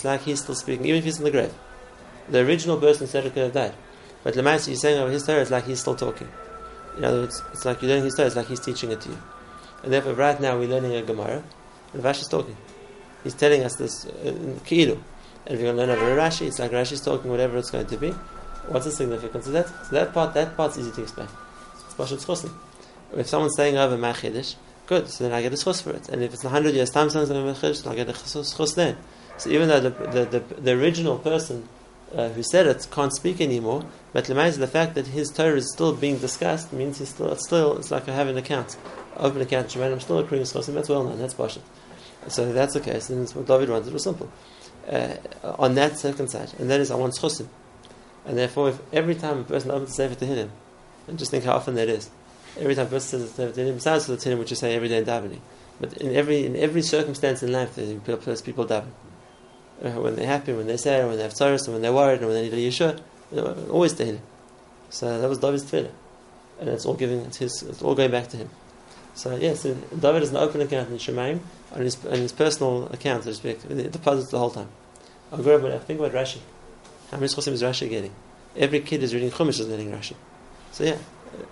like 0.06 0.22
he's 0.22 0.41
still 0.43 0.56
speaking, 0.56 0.86
even 0.86 1.00
if 1.00 1.04
he's 1.04 1.17
in 1.17 1.24
the 1.24 1.32
grave. 1.32 1.54
The 2.30 2.39
original 2.46 2.78
person 2.78 3.08
said 3.08 3.26
it 3.26 3.34
could 3.34 3.43
have 3.43 3.54
died. 3.54 3.74
But 4.24 4.36
Lamaisi, 4.36 4.67
you're 4.67 4.76
saying 4.78 5.00
over 5.00 5.12
his 5.12 5.26
Torah, 5.26 5.41
it's 5.41 5.52
like 5.52 5.65
he's 5.65 5.80
still 5.80 5.96
talking. 5.96 6.30
In 6.98 7.04
other 7.04 7.22
words, 7.22 7.41
it's 7.52 7.65
like 7.65 7.82
you're 7.82 7.89
learning 7.89 8.06
his 8.06 8.15
Torah, 8.15 8.28
it's 8.28 8.36
like 8.36 8.48
he's 8.48 8.60
teaching 8.60 8.91
it 8.91 9.02
to 9.02 9.10
you. 9.10 9.17
And 9.84 9.91
therefore, 9.91 10.13
right 10.13 10.39
now, 10.39 10.58
we're 10.58 10.69
learning 10.69 10.93
a 10.93 11.02
Gemara, 11.02 11.43
Vash 12.01 12.21
is 12.21 12.27
talking. 12.27 12.58
He's 13.23 13.34
telling 13.34 13.63
us 13.63 13.75
this 13.75 14.06
uh, 14.06 14.29
in 14.29 14.60
Ki'ilu. 14.62 14.99
And 15.45 15.56
if 15.56 15.62
you're 15.62 15.73
going 15.73 15.88
to 15.88 15.93
learn 15.93 16.01
over 16.01 16.15
Rashi, 16.15 16.47
it's 16.47 16.60
like 16.60 16.71
Rashi's 16.71 17.01
talking 17.01 17.29
whatever 17.29 17.58
it's 17.58 17.71
going 17.71 17.88
to 17.88 17.97
be. 17.97 18.12
What's 18.67 18.86
the 18.86 18.91
significance 18.91 19.47
of 19.47 19.53
that? 19.53 19.67
So 19.67 19.89
that 19.91 20.13
part, 20.13 20.34
that 20.36 20.56
part's 20.56 20.77
easy 20.77 20.91
to 20.91 21.01
explain. 21.01 21.27
It's 21.73 21.93
Pashat 21.93 22.25
Chosim. 22.25 22.53
If 23.15 23.27
someone's 23.27 23.56
saying 23.56 23.77
over 23.77 23.97
my 23.97 24.13
Chiddush, 24.13 24.56
good, 24.88 25.10
so 25.10 25.23
then 25.23 25.34
I 25.34 25.41
get 25.41 25.53
a 25.53 25.56
schos 25.56 25.82
for 25.84 25.91
it. 25.91 26.10
And 26.10 26.23
if 26.23 26.34
it's 26.34 26.43
100 26.43 26.73
years 26.73 26.89
time 26.89 27.10
someone's 27.10 27.29
going 27.29 27.53
to 27.53 27.60
Chiddush, 27.60 27.89
I 27.89 27.95
get 27.95 28.10
a 28.10 28.13
schos 28.13 28.75
then. 28.75 28.97
So 29.38 29.49
even 29.49 29.67
though 29.67 29.79
the, 29.79 29.89
the, 29.89 30.25
the, 30.25 30.62
the 30.62 30.71
original 30.71 31.17
person 31.19 31.67
uh, 32.15 32.29
who 32.29 32.43
said 32.43 32.67
it 32.67 32.88
can't 32.91 33.13
speak 33.13 33.41
anymore, 33.41 33.84
but 34.13 34.25
the 34.25 34.69
fact 34.71 34.95
that 34.95 35.08
his 35.08 35.29
Torah 35.29 35.58
is 35.58 35.71
still 35.71 35.93
being 35.93 36.19
discussed 36.19 36.71
means 36.71 36.99
he's 36.99 37.10
still, 37.10 37.32
it's 37.32 37.45
still, 37.45 37.77
it's 37.77 37.91
like 37.91 38.08
I 38.08 38.13
have 38.13 38.27
an 38.27 38.38
account, 38.38 38.77
open 39.17 39.41
account, 39.41 39.75
I'm 39.75 39.99
still 39.99 40.19
accruing 40.19 40.43
schosim, 40.43 40.73
that's 40.73 40.89
well 40.89 41.03
known, 41.03 41.19
that's 41.19 41.34
Pashat. 41.34 41.62
So 42.27 42.43
if 42.47 42.53
that's 42.53 42.73
the 42.73 42.79
case, 42.79 43.07
then 43.07 43.25
what 43.25 43.45
David 43.45 43.69
wanted 43.69 43.91
was 43.93 44.03
simple 44.03 44.29
uh, 44.89 45.15
on 45.43 45.75
that 45.75 45.97
second 45.97 46.29
side, 46.29 46.53
and 46.59 46.69
that 46.69 46.79
is 46.79 46.91
I 46.91 46.95
want 46.95 47.13
chosim. 47.13 47.47
And 48.25 48.38
therefore, 48.38 48.69
if 48.69 48.79
every 48.93 49.15
time 49.15 49.39
a 49.39 49.43
person 49.43 49.71
opens 49.71 49.89
the 49.89 49.95
Sefer 49.95 50.25
Tehillim, 50.25 50.49
and 51.07 51.19
just 51.19 51.31
think 51.31 51.43
how 51.43 51.53
often 51.53 51.75
that 51.75 51.89
is, 51.89 52.09
every 52.57 52.75
time 52.75 52.88
a 52.88 52.89
person 52.89 53.19
says 53.19 53.31
the 53.31 53.36
Sefer 53.36 53.62
Tehillim, 53.62 53.75
besides 53.75 54.07
the 54.07 54.15
Tehillim 54.15 54.39
which 54.39 54.49
you 54.49 54.55
say 54.55 54.75
every 54.75 54.88
day 54.88 54.97
in 54.97 55.05
davening, 55.05 55.39
but 55.79 55.93
in 55.97 56.15
every 56.15 56.45
in 56.45 56.55
every 56.55 56.81
circumstance 56.81 57.43
in 57.43 57.51
life, 57.51 57.75
there's 57.75 58.41
people 58.41 58.65
daven. 58.65 58.91
Uh, 59.83 59.89
when 59.99 60.15
they're 60.15 60.27
happy, 60.27 60.53
when 60.53 60.67
they're 60.67 60.77
sad, 60.77 61.05
when 61.07 61.17
they 61.17 61.23
have 61.23 61.33
tzaras, 61.33 61.67
when 61.67 61.81
they're 61.81 61.91
worried, 61.91 62.19
and 62.19 62.27
when 62.27 62.36
they 62.36 62.43
need 62.43 62.53
a 62.53 62.69
yeshua, 62.69 62.99
you 63.31 63.38
know, 63.38 63.67
always 63.69 63.93
Tehillim. 63.93 64.19
So 64.89 65.19
that 65.19 65.27
was 65.27 65.39
David's 65.39 65.65
tefillah, 65.65 65.91
and 66.59 66.69
it's 66.69 66.86
all 66.86 66.93
giving 66.93 67.21
it's 67.21 67.38
his, 67.38 67.63
it's 67.63 67.81
all 67.81 67.95
going 67.95 68.12
back 68.12 68.27
to 68.29 68.38
him. 68.38 68.49
So 69.15 69.36
yes, 69.36 69.63
David 69.63 70.23
is 70.23 70.32
an 70.32 70.38
open 70.38 70.62
account 70.62 70.89
in 70.89 70.97
Shemaim, 70.97 71.39
on 71.71 71.82
his, 71.82 72.04
on 72.06 72.13
his 72.13 72.32
personal 72.32 72.88
account, 72.88 73.23
so 73.23 73.30
to 73.30 73.36
speak, 73.36 73.62
the 73.62 73.84
deposits 73.84 74.32
the 74.32 74.39
whole 74.39 74.49
time. 74.49 74.69
Over, 75.32 75.78
think 75.80 75.99
about 75.99 76.13
Rashi. 76.13 76.39
How 77.12 77.17
many 77.17 77.28
chosim 77.28 77.54
is 77.54 77.62
Rashi 77.62 77.89
getting? 77.89 78.13
Every 78.56 78.80
kid 78.82 79.04
is 79.04 79.13
reading 79.13 79.32
Chumash 79.32 79.60
is 79.60 79.67
getting 79.67 79.91
Rashi. 79.91 80.15
So 80.71 80.84
yeah, 80.84 80.97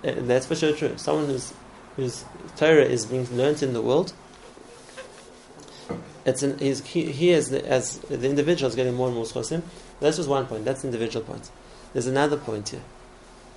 that's 0.01 0.47
for 0.47 0.55
sure 0.55 0.73
true. 0.73 0.97
Someone 0.97 1.27
whose 1.27 1.53
whose 1.95 2.25
Torah 2.55 2.85
is 2.85 3.05
being 3.05 3.25
learnt 3.35 3.61
in 3.61 3.73
the 3.73 3.81
world, 3.81 4.13
it's 6.25 6.41
an, 6.41 6.57
he's, 6.59 6.85
he, 6.85 7.11
he 7.11 7.31
is 7.31 7.51
as 7.51 7.99
the 7.99 8.29
individual 8.29 8.69
is 8.69 8.75
getting 8.75 8.93
more 8.93 9.07
and 9.07 9.15
more 9.15 9.25
chosim. 9.25 9.61
That's 9.99 10.17
just 10.17 10.29
one 10.29 10.45
point. 10.47 10.65
That's 10.65 10.81
the 10.81 10.87
individual 10.87 11.25
point. 11.25 11.51
There's 11.93 12.07
another 12.07 12.37
point 12.37 12.69
here, 12.69 12.81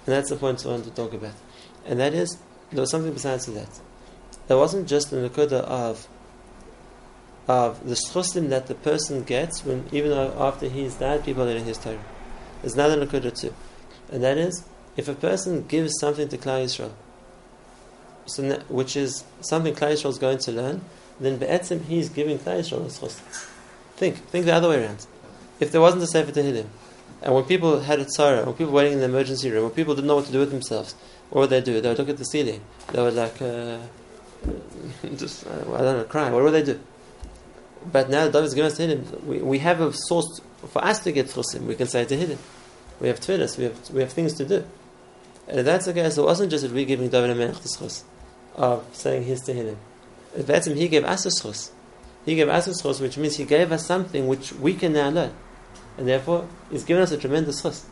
and 0.07 0.15
that's 0.15 0.31
the 0.31 0.37
point 0.37 0.65
I 0.65 0.71
want 0.71 0.85
to 0.85 0.91
talk 0.91 1.15
about, 1.15 1.35
and 1.87 2.01
that 2.01 2.13
is 2.13 2.39
there 2.71 2.81
was 2.81 2.91
something 2.91 3.13
besides 3.13 3.47
that. 3.47 3.81
There 4.47 4.57
wasn't 4.57 4.89
just 4.89 5.11
the 5.11 5.17
nakuda 5.29 5.61
of 5.63 6.09
of 7.47 7.87
the 7.87 7.95
schusim 7.95 8.49
that 8.49 8.69
the 8.69 8.75
person 8.75 9.23
gets 9.23 9.65
when 9.65 9.87
even 9.93 10.13
after 10.13 10.69
he's 10.69 10.95
died, 10.95 11.25
people 11.25 11.43
are 11.43 11.57
in 11.57 11.65
his 11.65 11.77
Torah. 11.77 12.03
There's 12.63 12.75
another 12.75 13.05
Nakuda 13.05 13.39
too. 13.39 13.55
And 14.11 14.23
that 14.23 14.39
is, 14.39 14.65
if 14.97 15.09
a 15.09 15.15
person 15.15 15.67
gives 15.67 15.93
something 16.01 16.29
to 16.29 16.39
Klal 16.39 16.65
Yisrael, 16.65 16.93
so 18.27 18.59
which 18.69 18.97
is 18.97 19.25
something 19.43 19.75
Klal 19.75 19.93
Yisrael 19.93 20.11
is 20.11 20.19
going 20.19 20.39
to 20.39 20.53
learn, 20.53 20.81
then 21.21 21.37
Be'etzim 21.37 21.85
he's 21.85 22.09
giving 22.09 22.39
Klal 22.39 22.61
Yisrael 22.61 22.87
a 22.87 22.89
schus. 22.89 23.19
Think, 23.97 24.17
think 24.17 24.47
the 24.47 24.55
other 24.55 24.71
way 24.71 24.83
around. 24.83 25.07
If 25.61 25.71
there 25.71 25.81
wasn't 25.83 26.03
a 26.03 26.07
Sefer 26.07 26.33
Tehillim, 26.33 26.67
and 27.23 27.35
when 27.35 27.45
people 27.45 27.81
had 27.81 28.01
a 28.01 28.05
tzara, 28.05 28.45
when 28.45 28.55
people 28.55 28.73
were 28.73 28.79
waiting 28.79 28.95
in 28.95 28.99
the 29.01 29.05
emergency 29.05 29.51
room, 29.51 29.65
when 29.65 29.73
people 29.73 29.95
didn't 29.95 30.09
know 30.09 30.17
what 30.17 30.27
to 30.27 30.33
do 30.33 30.41
with 30.41 30.51
themselves, 30.51 30.95
what 31.31 31.43
would 31.43 31.51
they 31.51 31.61
do? 31.61 31.81
They 31.81 31.89
would 31.89 31.99
look 31.99 32.09
at 32.09 32.17
the 32.19 32.25
ceiling. 32.25 32.61
They 32.93 33.03
would 33.03 33.15
like, 33.15 33.41
uh, 33.41 33.79
just, 35.17 35.47
uh, 35.47 35.51
I 35.75 35.81
don't 35.83 35.99
know, 35.99 36.05
cry. 36.05 36.31
What 36.31 36.43
would 36.43 36.53
they 36.53 36.63
do? 36.63 36.81
But 37.91 38.09
now 38.09 38.29
David's 38.29 38.55
giving 38.55 38.71
us 38.71 38.79
Tehillim. 38.79 39.25
We, 39.25 39.39
we 39.39 39.59
have 39.59 39.81
a 39.81 39.93
source 39.93 40.41
for 40.69 40.85
us 40.85 41.01
to 41.05 41.13
get 41.13 41.27
chusim. 41.27 41.63
We 41.63 41.75
can 41.75 41.87
say 41.87 42.05
Tehillim. 42.05 42.39
We 43.01 43.09
have 43.09 43.21
tefillas. 43.21 43.59
We 43.59 43.65
have, 43.65 43.91
we 43.91 44.01
have 44.01 44.13
things 44.13 44.35
to 44.35 44.45
do. 44.45 44.65
And 45.47 45.67
that's 45.67 45.87
the 45.87 45.93
case, 45.93 46.17
it 46.17 46.23
wasn't 46.23 46.51
just 46.51 46.63
that 46.63 46.73
we 46.73 46.85
giving 46.85 47.11
David 47.11 47.31
a 47.31 47.35
the 47.35 47.53
schus 47.53 48.03
of 48.55 48.87
saying 48.93 49.25
his 49.25 49.43
Tehillim. 49.43 49.77
That's 50.35 50.67
him, 50.67 50.77
he 50.77 50.89
gave 50.89 51.05
us 51.05 51.27
a 51.27 51.29
schus. 51.29 51.71
He 52.25 52.35
gave 52.35 52.49
us 52.49 52.67
a 52.67 52.71
schus, 52.71 53.01
which 53.01 53.19
means 53.19 53.37
he 53.37 53.45
gave 53.45 53.71
us 53.71 53.85
something 53.85 54.27
which 54.27 54.53
we 54.55 54.75
can 54.75 54.95
now 54.95 55.11
learn. 55.11 55.33
And 55.99 56.09
therefore, 56.09 56.49
he's 56.71 56.85
given 56.85 57.03
us 57.03 57.13
a 57.13 57.19
tremendous 57.19 57.63
schus. 57.63 57.85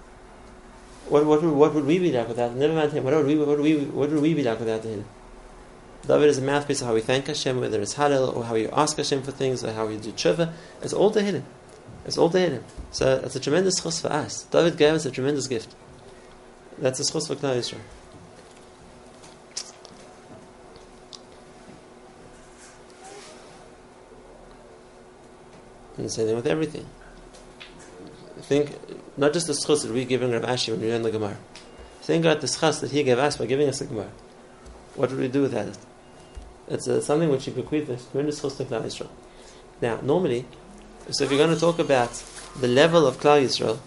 What, 1.08 1.26
what, 1.26 1.42
would, 1.42 1.52
what 1.52 1.74
would 1.74 1.84
we 1.84 1.98
be 1.98 2.10
like 2.10 2.28
without 2.28 2.54
Never 2.54 2.72
mind 2.72 2.92
him. 2.92 3.04
What 3.04 3.14
would 3.14 3.26
we, 3.26 3.36
what 3.36 3.48
would 3.48 3.60
we, 3.60 3.84
what 3.84 4.10
would 4.10 4.22
we 4.22 4.32
be 4.34 4.42
like 4.42 4.58
without 4.58 4.82
Tehillim? 4.82 5.04
David 6.06 6.28
is 6.28 6.38
a 6.38 6.42
mouthpiece 6.42 6.80
of 6.80 6.88
how 6.88 6.94
we 6.94 7.00
thank 7.00 7.28
Hashem, 7.28 7.60
whether 7.60 7.80
it's 7.80 7.94
Hallel 7.94 8.36
or 8.36 8.44
how 8.44 8.54
we 8.54 8.68
ask 8.68 8.96
Hashem 8.96 9.22
for 9.22 9.30
things 9.30 9.62
or 9.62 9.72
how 9.72 9.86
we 9.86 9.96
do 9.96 10.10
tshuva. 10.10 10.52
It's 10.82 10.92
all 10.92 11.12
Tehillim. 11.12 11.44
It's 12.04 12.18
all 12.18 12.28
Tehillim. 12.28 12.62
So 12.90 13.20
it's 13.24 13.36
a 13.36 13.40
tremendous 13.40 13.80
schus 13.80 14.02
for 14.02 14.08
us. 14.08 14.42
David 14.44 14.76
gave 14.76 14.94
us 14.94 15.06
a 15.06 15.12
tremendous 15.12 15.46
gift. 15.46 15.74
That's 16.78 16.98
a 16.98 17.04
schus 17.04 17.28
for 17.28 17.36
Klal 17.36 17.56
Yisrael. 17.56 17.78
And 25.96 26.06
the 26.06 26.10
same 26.10 26.26
thing 26.26 26.36
with 26.36 26.46
everything. 26.48 26.86
Think 28.40 28.76
not 29.16 29.32
just 29.32 29.46
the 29.46 29.52
schus 29.52 29.82
that 29.82 29.92
we're 29.92 30.04
giving 30.04 30.32
Rav 30.32 30.42
Ashi 30.42 30.70
when 30.70 30.80
we 30.80 30.88
learn 30.88 31.02
the 31.02 31.12
Gemara. 31.12 31.36
Think 32.00 32.24
about 32.24 32.40
the 32.40 32.48
schus 32.48 32.80
that 32.80 32.90
he 32.90 33.04
gave 33.04 33.18
us 33.18 33.36
by 33.36 33.46
giving 33.46 33.68
us 33.68 33.78
the 33.78 33.86
Gemara. 33.86 34.10
What 34.96 35.10
would 35.10 35.20
we 35.20 35.28
do 35.28 35.42
with 35.42 35.52
that? 35.52 35.78
It's 36.72 36.88
uh, 36.88 37.02
something 37.02 37.28
which 37.28 37.44
he 37.44 37.50
bequeathed 37.50 37.90
us, 37.90 38.06
tremendous 38.06 38.40
schus 38.40 38.56
to 38.56 38.64
Klal 38.64 38.82
Yisrael. 38.82 39.10
Now, 39.82 40.00
normally, 40.00 40.46
so 41.10 41.24
if 41.24 41.30
you're 41.30 41.38
going 41.38 41.54
to 41.54 41.60
talk 41.60 41.78
about 41.78 42.10
the 42.58 42.66
level 42.66 43.06
of 43.06 43.18
Klal 43.18 43.44
Yisrael, 43.44 43.78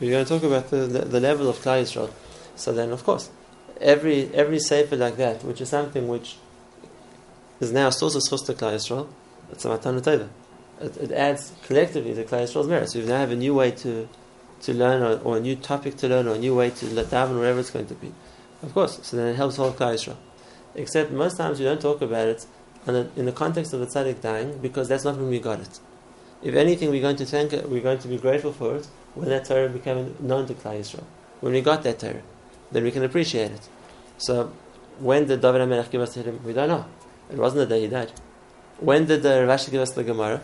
we're 0.00 0.10
going 0.10 0.24
to 0.24 0.28
talk 0.28 0.42
about 0.42 0.70
the, 0.70 0.86
the, 0.86 1.00
the 1.00 1.20
level 1.20 1.50
of 1.50 1.56
Klal 1.56 1.82
Yisrael. 1.82 2.10
So 2.56 2.72
then, 2.72 2.92
of 2.92 3.04
course, 3.04 3.28
every 3.78 4.34
every 4.34 4.58
sefer 4.58 4.96
like 4.96 5.16
that, 5.16 5.44
which 5.44 5.60
is 5.60 5.68
something 5.68 6.08
which 6.08 6.36
is 7.60 7.72
now 7.72 7.88
a 7.88 7.92
source 7.92 8.14
of 8.14 8.22
schus 8.22 8.46
to 8.46 8.54
Klal 8.54 8.72
Yisrael, 8.72 9.08
it's 9.50 9.66
a 9.66 9.68
matan 9.68 10.00
teva. 10.00 10.30
It, 10.80 10.96
it 10.96 11.12
adds 11.12 11.52
collectively 11.66 12.14
to 12.14 12.24
Klal 12.24 12.44
Yisrael's 12.44 12.68
merit. 12.68 12.90
So 12.90 13.00
you 13.00 13.04
now 13.04 13.18
have 13.18 13.32
a 13.32 13.36
new 13.36 13.54
way 13.54 13.70
to 13.70 14.08
to 14.62 14.72
learn, 14.72 15.02
or, 15.02 15.18
or 15.24 15.36
a 15.36 15.40
new 15.40 15.56
topic 15.56 15.98
to 15.98 16.08
learn, 16.08 16.26
or 16.26 16.36
a 16.36 16.38
new 16.38 16.54
way 16.54 16.70
to 16.70 16.86
daven, 16.86 17.36
whatever 17.36 17.60
it's 17.60 17.70
going 17.70 17.88
to 17.88 17.94
be. 17.94 18.14
Of 18.62 18.72
course, 18.72 18.98
so 19.02 19.18
then 19.18 19.26
it 19.26 19.36
helps 19.36 19.58
all 19.58 19.72
Klal 19.72 19.94
Yisrael. 19.94 20.16
Except 20.74 21.10
most 21.10 21.36
times 21.36 21.58
we 21.58 21.64
don't 21.64 21.80
talk 21.80 22.00
about 22.02 22.28
it 22.28 22.46
in 22.86 22.94
the, 22.94 23.08
in 23.16 23.26
the 23.26 23.32
context 23.32 23.72
of 23.72 23.80
the 23.80 23.86
tzaddik 23.86 24.20
dying, 24.20 24.58
because 24.58 24.88
that's 24.88 25.04
not 25.04 25.16
when 25.16 25.28
we 25.28 25.38
got 25.38 25.60
it. 25.60 25.80
If 26.42 26.54
anything, 26.54 26.90
we're 26.90 27.02
going 27.02 27.16
to 27.16 27.26
thank 27.26 27.52
it, 27.52 27.68
we're 27.68 27.82
going 27.82 27.98
to 27.98 28.08
be 28.08 28.18
grateful 28.18 28.52
for 28.52 28.76
it 28.76 28.88
when 29.14 29.28
that 29.28 29.44
Torah 29.44 29.68
became 29.68 30.16
known 30.18 30.46
to 30.46 30.54
Klal 30.54 30.80
Yisrael. 30.80 31.04
When 31.40 31.52
we 31.52 31.60
got 31.60 31.82
that 31.84 32.00
Torah, 32.00 32.22
then 32.72 32.82
we 32.82 32.90
can 32.90 33.04
appreciate 33.04 33.52
it. 33.52 33.68
So, 34.18 34.52
when 34.98 35.26
did 35.26 35.40
David 35.40 35.60
HaMelech 35.60 35.90
give 35.90 36.00
us 36.00 36.16
Tehillim? 36.16 36.42
We 36.42 36.52
don't 36.52 36.68
know. 36.68 36.86
It 37.30 37.38
wasn't 37.38 37.68
the 37.68 37.74
day 37.74 37.82
he 37.82 37.88
died. 37.88 38.12
When 38.78 39.06
did 39.06 39.22
the 39.22 39.46
Rav 39.46 39.60
Ashi 39.60 39.70
give 39.70 39.80
us 39.80 39.92
the 39.92 40.02
Gemara? 40.02 40.42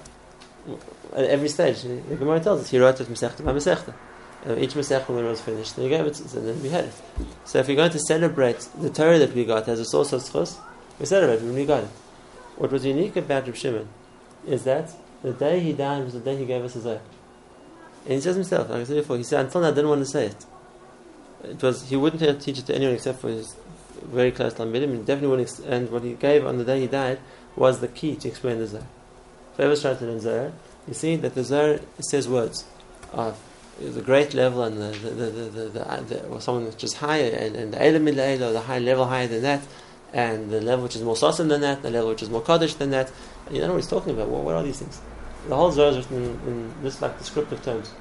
At 1.15 1.25
every 1.25 1.49
stage, 1.49 1.83
the 1.83 2.17
Gemara 2.17 2.41
tells 2.41 2.61
us 2.61 2.71
he 2.71 2.79
wrote 2.79 3.01
it 3.01 3.09
Masechta 3.09 3.45
by 3.45 3.53
Masechta. 3.53 3.95
And 4.49 4.63
each 4.63 4.73
Masechta, 4.73 5.11
when 5.11 5.27
it 5.27 5.29
was 5.29 5.43
finished, 5.43 5.77
then 5.77 5.85
he 5.85 5.91
gave 5.91 6.07
it, 6.07 6.19
and 6.21 6.49
then 6.49 6.63
we 6.63 6.71
had 6.71 6.87
it. 6.87 6.95
So, 7.45 7.59
if 7.59 7.69
we're 7.69 7.77
going 7.77 7.91
to 7.91 7.99
celebrate 7.99 8.67
the 8.81 8.89
Torah 8.89 9.19
that 9.19 9.35
we 9.35 9.45
got 9.45 9.69
as 9.69 9.79
a 9.79 9.85
source 9.85 10.15
of 10.15 10.23
schus, 10.23 10.57
we 10.99 11.05
celebrate 11.05 11.43
when 11.43 11.55
we 11.55 11.67
got 11.67 11.85
it. 11.85 11.91
What 12.57 12.73
was 12.73 12.87
unique 12.87 13.17
about 13.17 13.47
Reb 13.47 13.57
Shimon 13.57 13.89
is 14.47 14.65
that 14.65 14.91
the 15.23 15.35
day 15.35 15.61
he 15.61 15.75
died 15.75 16.03
was 16.03 16.15
the 16.15 16.21
day 16.21 16.35
he 16.35 16.47
gave 16.47 16.65
us 16.65 16.73
his 16.73 16.85
Zohar. 16.85 17.03
And 18.05 18.15
he 18.15 18.21
says 18.23 18.37
himself, 18.37 18.71
like 18.71 18.81
I 18.81 18.85
said 18.85 18.97
before, 18.97 19.19
he 19.19 19.23
said, 19.23 19.45
until 19.45 19.61
now 19.61 19.69
I 19.69 19.73
didn't 19.73 19.91
want 19.91 20.01
to 20.01 20.07
say 20.07 20.27
it. 20.29 20.47
It 21.45 21.63
was, 21.63 21.87
he 21.87 21.97
wouldn't 21.97 22.41
teach 22.41 22.59
it 22.59 22.65
to 22.67 22.75
anyone 22.75 22.95
except 22.95 23.21
for 23.21 23.29
his 23.29 23.55
very 24.03 24.33
close 24.33 24.55
Talmidim, 24.55 24.85
and 24.85 25.05
definitely 25.05 25.37
wouldn't, 25.37 25.59
and 25.67 25.91
what 25.91 26.05
he 26.05 26.15
gave 26.15 26.47
on 26.47 26.57
the 26.57 26.65
day 26.65 26.81
he 26.81 26.87
died 26.87 27.19
was 27.55 27.81
the 27.81 27.89
key 27.89 28.17
to 28.17 28.29
explain 28.29 28.59
the 28.59 28.67
Zohar. 28.67 28.87
If 29.53 29.61
I 29.61 29.65
ever 29.65 29.77
tried 29.77 29.99
to 29.99 30.07
learn 30.07 30.55
you 30.87 30.95
see 30.95 31.17
that 31.17 31.35
the 31.35 31.45
Zohar 31.45 31.81
says 32.01 32.29
words 32.29 32.65
of 33.13 33.39
the 33.81 34.03
great 34.03 34.35
level 34.35 34.63
and 34.65 34.77
the, 34.77 34.99
the, 34.99 35.25
the, 35.25 36.01
the, 36.01 36.27
or 36.27 36.41
someone 36.41 36.67
which 36.67 36.83
is 36.83 36.95
higher, 36.95 37.31
and, 37.31 37.55
and 37.57 37.73
the 37.73 37.85
Elam 37.85 38.09
or 38.09 38.53
the 38.53 38.61
high 38.61 38.79
level 38.79 39.07
higher 39.07 39.29
than 39.29 39.43
that, 39.43 39.63
and 40.13 40.51
the 40.51 40.61
level 40.61 40.85
which 40.85 40.97
is 40.97 41.03
more 41.03 41.15
Sasim 41.15 41.49
than 41.49 41.61
that, 41.61 41.83
the 41.83 41.91
level 41.91 42.11
which 42.11 42.23
is 42.23 42.31
more 42.31 42.43
Kaddish 42.43 42.75
than 42.75 42.91
that, 42.91 43.13
and 43.47 43.55
you 43.55 43.61
don't 43.61 43.69
know 43.69 43.75
what 43.75 43.83
he's 43.83 43.91
talking 43.91 44.13
about. 44.13 44.29
What, 44.29 44.43
what 44.45 44.55
are 44.55 44.63
these 44.63 44.79
things? 44.79 45.01
The 45.47 45.55
whole 45.55 45.71
Zohar 45.71 45.91
is 45.91 45.99
written 45.99 46.25
in, 46.25 46.31
in 46.49 46.83
this 46.83 47.01
like 47.01 47.19
descriptive 47.19 47.63
terms. 47.63 47.93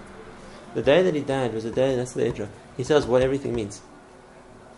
The 0.74 0.82
day 0.82 1.02
that 1.04 1.16
he 1.16 1.22
died 1.22 1.54
was 1.54 1.64
the 1.64 1.72
day, 1.72 1.96
that's 1.96 2.14
the 2.14 2.24
Idra. 2.24 2.50
He 2.76 2.84
tells 2.84 3.06
what 3.06 3.22
everything 3.22 3.54
means. 3.54 3.82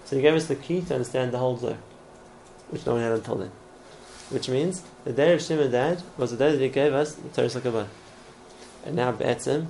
So 0.06 0.16
he 0.16 0.22
gave 0.22 0.34
us 0.34 0.48
the 0.48 0.56
key 0.56 0.82
to 0.82 0.96
understand 0.96 1.32
the 1.32 1.38
whole 1.38 1.58
Zohar, 1.58 1.78
which 2.70 2.86
no 2.86 2.94
one 2.94 3.02
had 3.02 3.12
until 3.12 3.36
then. 3.36 3.52
Which 4.30 4.50
means 4.50 4.84
the 5.06 5.14
day 5.14 5.34
of 5.34 5.42
Shimon 5.42 5.72
died 5.72 6.02
was 6.18 6.32
the 6.32 6.38
day 6.38 6.52
that 6.52 6.62
he 6.62 6.70
gave 6.70 6.94
us 6.94 7.14
the 7.14 7.30
Torah 7.30 7.48
Sakabah. 7.48 7.88
And 8.86 8.96
now 8.96 9.12
Be'etzim. 9.12 9.68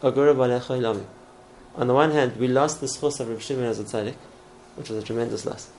On 0.00 1.86
the 1.86 1.94
one 1.94 2.10
hand, 2.12 2.36
we 2.36 2.46
lost 2.46 2.80
the 2.80 2.86
schus 2.86 3.18
of 3.20 3.28
Reb 3.28 3.40
Shimon 3.40 3.64
as 3.64 3.80
a 3.80 3.84
tzaddik, 3.84 4.14
which 4.76 4.90
was 4.90 5.02
a 5.02 5.06
tremendous 5.06 5.44
loss. 5.44 5.70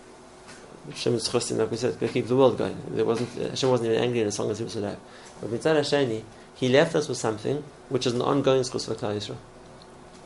Reb 0.88 0.96
Shimon's 0.96 1.30
schus, 1.30 1.58
like 1.58 1.72
we 1.72 1.78
said, 1.78 1.98
could 2.00 2.12
keep 2.12 2.28
the 2.28 2.36
world 2.36 2.58
going. 2.58 2.78
There 2.90 3.06
wasn't, 3.06 3.30
uh, 3.38 3.50
Hashem 3.50 3.70
wasn't 3.70 3.92
even 3.92 4.04
angry 4.04 4.22
as 4.22 4.38
long 4.38 4.52
as 4.52 4.58
he 4.58 4.66
was 4.66 4.76
alive. 4.76 4.98
But 5.40 5.52
Mitzvah 5.52 5.76
Hasheni, 5.76 6.24
he 6.56 6.68
left 6.68 6.96
us 6.96 7.08
with 7.08 7.18
something 7.18 7.64
which 7.88 8.06
is 8.06 8.14
an 8.14 8.22
ongoing 8.22 8.64
schus 8.64 8.86
for 8.88 8.96
Klal 8.96 9.16
Yisrael. 9.16 9.38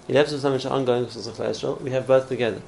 He 0.08 0.14
left 0.14 0.30
us 0.30 0.34
with 0.34 0.42
something 0.42 0.56
which 0.56 0.66
is 0.66 0.72
an 0.72 0.78
ongoing 0.78 1.06
schus 1.06 1.32
for 1.32 1.44
Klal 1.44 1.52
Yisrael. 1.52 1.82
We 1.82 1.92
have 1.92 2.08
both 2.08 2.30
together. 2.30 2.62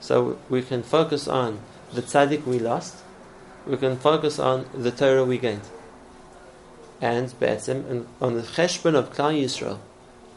So 0.00 0.38
we 0.48 0.62
can 0.62 0.82
focus 0.82 1.28
on 1.28 1.60
the 1.92 2.00
tzaddik 2.00 2.46
we 2.46 2.58
lost, 2.58 2.96
we 3.66 3.76
can 3.76 3.96
focus 3.96 4.38
on 4.38 4.66
the 4.72 4.90
Torah 4.90 5.24
we 5.24 5.36
gained. 5.36 5.60
And 7.02 7.38
Be'etzim, 7.38 7.88
and 7.90 8.06
on 8.20 8.34
the 8.34 8.42
cheshbon 8.42 8.94
of 8.94 9.12
Klal 9.12 9.38
Yisrael, 9.38 9.78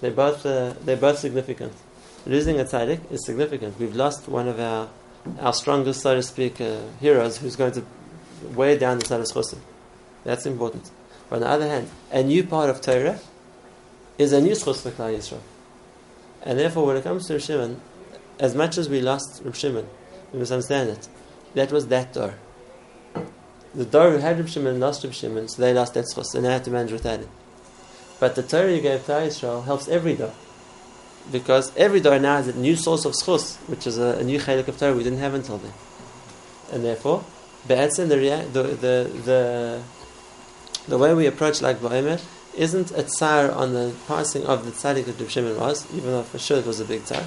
they're 0.04 0.12
both, 0.12 0.46
uh, 0.46 0.74
they're 0.84 0.98
both 0.98 1.20
significant. 1.20 1.72
Losing 2.26 2.60
a 2.60 2.66
tzaddik 2.66 3.10
is 3.10 3.26
significant. 3.26 3.80
We've 3.80 3.96
lost 3.96 4.28
one 4.28 4.50
of 4.50 4.60
our, 4.60 4.90
our 5.40 5.54
strongest, 5.54 6.02
so 6.02 6.14
to 6.16 6.22
speak, 6.22 6.60
uh, 6.60 6.82
heroes 7.00 7.38
who's 7.38 7.56
going 7.56 7.72
to 7.72 7.86
weigh 8.54 8.78
down 8.78 9.00
the 9.00 9.06
tzaddik 9.06 9.32
chosim. 9.32 9.60
That's 10.26 10.46
important. 10.46 10.92
But 11.30 11.38
on 11.38 11.42
the 11.44 11.48
other 11.48 11.68
hand, 11.70 11.90
a 12.12 12.22
new 12.22 12.44
part 12.44 12.70
of 12.70 12.82
Torah 12.82 13.18
is 14.18 14.34
a 14.34 14.42
new 14.42 14.52
schus 14.52 14.82
for 14.82 14.92
Klal 14.92 15.16
Yisrael. 15.16 15.40
And 16.42 16.60
therefore, 16.60 16.86
when 16.86 16.98
it 16.98 17.04
comes 17.04 17.26
to 17.28 17.36
Reb 17.36 17.42
Shimon, 17.42 17.82
as 18.40 18.54
much 18.56 18.78
as 18.78 18.90
we 18.90 19.00
lost 19.00 19.42
Reb 19.46 19.56
Shimon, 19.56 19.88
we 20.34 20.40
must 20.40 20.52
understand 20.52 20.90
it. 20.90 21.08
That 21.54 21.72
was 21.72 21.88
that 21.88 22.12
door. 22.12 22.34
The 23.74 23.86
door 23.86 24.12
who 24.12 24.18
had 24.18 24.38
Reb 24.38 24.50
Shimon 24.50 24.82
lost 24.82 25.06
Reb 25.06 25.14
Shimon, 25.14 25.48
so 25.48 25.62
they 25.62 25.74
lost 25.74 25.94
that 25.94 26.06
schus, 26.14 26.36
and 26.36 26.44
they 26.44 26.52
had 26.52 26.66
to 26.66 26.72
manage 26.72 26.92
without 26.92 27.22
it. 27.22 27.30
But 28.20 28.36
the 28.36 28.44
Torah 28.44 28.74
you 28.74 28.82
gave 28.82 29.02
Klal 29.02 29.28
Yisrael 29.28 29.66
helps 29.66 29.88
every 29.88 30.16
door. 30.16 30.34
Because 31.32 31.76
every 31.76 32.02
door 32.02 32.20
now 32.20 32.38
has 32.38 32.48
a 32.48 32.58
new 32.58 32.76
source 32.76 33.06
of 33.06 33.14
schus, 33.14 33.58
which 33.68 33.88
is 33.88 33.98
a, 33.98 34.18
a 34.20 34.24
new 34.24 34.40
chalik 34.40 34.68
of 34.68 34.78
Torah 34.78 34.94
we 34.94 35.04
didn't 35.04 35.20
have 35.20 35.34
until 35.34 35.58
then. 35.58 35.74
And 36.72 36.84
therefore, 36.84 37.24
the, 37.68 37.76
the, 37.76 38.64
the, 39.24 39.84
the, 40.88 40.98
way 40.98 41.14
we 41.14 41.28
approach 41.28 41.62
like 41.62 41.78
Ba'emer 41.78 42.22
isn't 42.56 42.92
a 42.92 43.04
tsar 43.04 43.52
on 43.52 43.74
the 43.74 43.94
passing 44.08 44.46
of 44.46 44.66
the 44.66 44.72
tzaddik 44.72 45.06
that 45.06 45.20
Reb 45.20 45.30
Shimon 45.30 45.60
was, 45.60 45.86
even 45.94 46.12
though 46.12 46.24
for 46.24 46.40
sure 46.40 46.58
it 46.58 46.66
was 46.66 46.80
a 46.80 46.86
big 46.86 47.04
tsar 47.04 47.24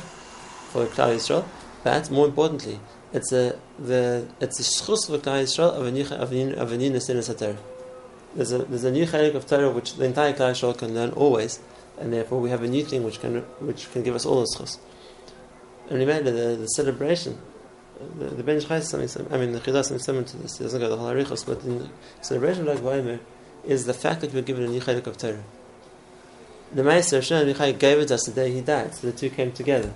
for 0.72 0.86
Klal 0.86 1.16
Yisrael. 1.16 1.44
But 1.82 2.10
more 2.10 2.26
importantly, 2.26 2.80
it's 3.12 3.32
a 3.32 3.58
the 3.78 4.26
it's 4.40 4.60
a 4.60 4.62
schus 4.62 5.06
for 5.06 5.18
Klal 5.18 5.44
Yisrael 5.44 5.72
of 5.72 5.86
a 5.86 5.90
new 5.90 6.04
of 6.04 6.32
a 6.32 6.34
new 6.34 6.54
of 6.54 6.72
a 6.72 6.76
new. 6.76 7.56
There's 8.36 8.52
a 8.52 8.58
there's 8.58 8.84
a 8.84 8.92
new 8.92 9.06
chalik 9.06 9.34
of 9.34 9.46
Torah 9.46 9.70
which 9.70 9.94
the 9.94 10.04
entire 10.04 10.34
Klal 10.34 10.76
can 10.76 10.94
learn 10.94 11.10
always, 11.12 11.58
and 11.98 12.12
therefore 12.12 12.38
we 12.38 12.50
have 12.50 12.62
a 12.62 12.68
new 12.68 12.84
thing 12.84 13.02
which 13.02 13.18
can 13.18 13.38
which 13.60 13.90
can 13.92 14.02
give 14.02 14.14
us 14.14 14.26
all 14.26 14.40
the 14.40 14.46
schus. 14.46 14.78
And 15.88 15.98
remember 15.98 16.30
the, 16.30 16.56
the 16.56 16.66
celebration. 16.66 17.38
The, 18.18 18.26
the 18.26 18.42
Ben 18.42 18.60
something, 18.60 19.26
I 19.32 19.38
mean, 19.38 19.52
the 19.52 19.60
Chidah 19.60 19.82
something 19.82 19.98
similar 20.00 20.24
to 20.24 20.36
this. 20.36 20.60
It 20.60 20.64
doesn't 20.64 20.80
go 20.80 20.86
to 20.86 20.96
the 20.96 21.00
whole 21.00 21.08
Arichos, 21.08 21.46
but 21.46 21.64
in 21.64 21.78
the 21.78 21.88
celebration 22.20 22.68
of 22.68 22.82
Lag 22.82 23.20
is 23.64 23.86
the 23.86 23.94
fact 23.94 24.20
that 24.20 24.34
we're 24.34 24.42
given 24.42 24.64
a 24.64 24.68
new 24.68 24.80
chalik 24.80 25.06
of 25.06 25.16
Torah. 25.16 25.42
the 26.74 26.84
Meister 26.84 27.16
Hashem 27.16 27.78
gave 27.78 27.98
it 27.98 28.10
us 28.10 28.26
the 28.26 28.32
day 28.32 28.52
he 28.52 28.60
died, 28.60 28.94
so 28.94 29.06
the 29.06 29.16
two 29.16 29.30
came 29.30 29.50
together. 29.50 29.94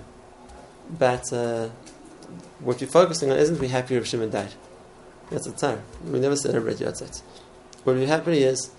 But 0.97 1.31
uh, 1.31 1.69
what 2.59 2.81
we're 2.81 2.87
focusing 2.87 3.31
on 3.31 3.37
isn't 3.37 3.59
we 3.59 3.67
happy 3.67 3.95
Rav 3.95 4.07
Shimon 4.07 4.31
died. 4.31 4.53
That's 5.29 5.45
a 5.45 5.51
time. 5.51 5.83
We 6.03 6.19
never 6.19 6.35
celebrate 6.35 6.77
yahrzeit. 6.77 7.21
What 7.83 7.95
we're 7.95 8.05
happy 8.05 8.43
is, 8.43 8.69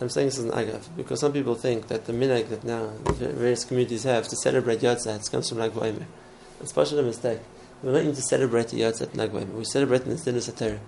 I'm 0.00 0.08
saying 0.08 0.28
this 0.28 0.38
is 0.38 0.44
an 0.44 0.52
agav, 0.52 0.84
because 0.96 1.18
some 1.18 1.32
people 1.32 1.56
think 1.56 1.88
that 1.88 2.04
the 2.04 2.12
minhag 2.12 2.48
that 2.50 2.62
now 2.62 2.92
various 3.04 3.64
communities 3.64 4.04
have 4.04 4.28
to 4.28 4.36
celebrate 4.36 4.80
yahrzeit 4.80 5.28
comes 5.32 5.48
from 5.48 5.58
Lag. 5.58 5.72
It's 6.60 6.72
partially 6.72 7.00
a 7.00 7.02
mistake. 7.02 7.40
We're 7.82 7.92
not 7.92 8.02
even 8.02 8.14
to 8.14 8.22
celebrate 8.22 8.68
the 8.68 8.82
yahrzeit 8.82 9.16
Lag 9.16 9.32
BaOmer. 9.32 9.52
We 9.52 9.64
celebrate 9.64 10.02
in 10.02 10.10
the 10.10 10.16
Dinus 10.16 10.48
HaTorah. 10.48 10.78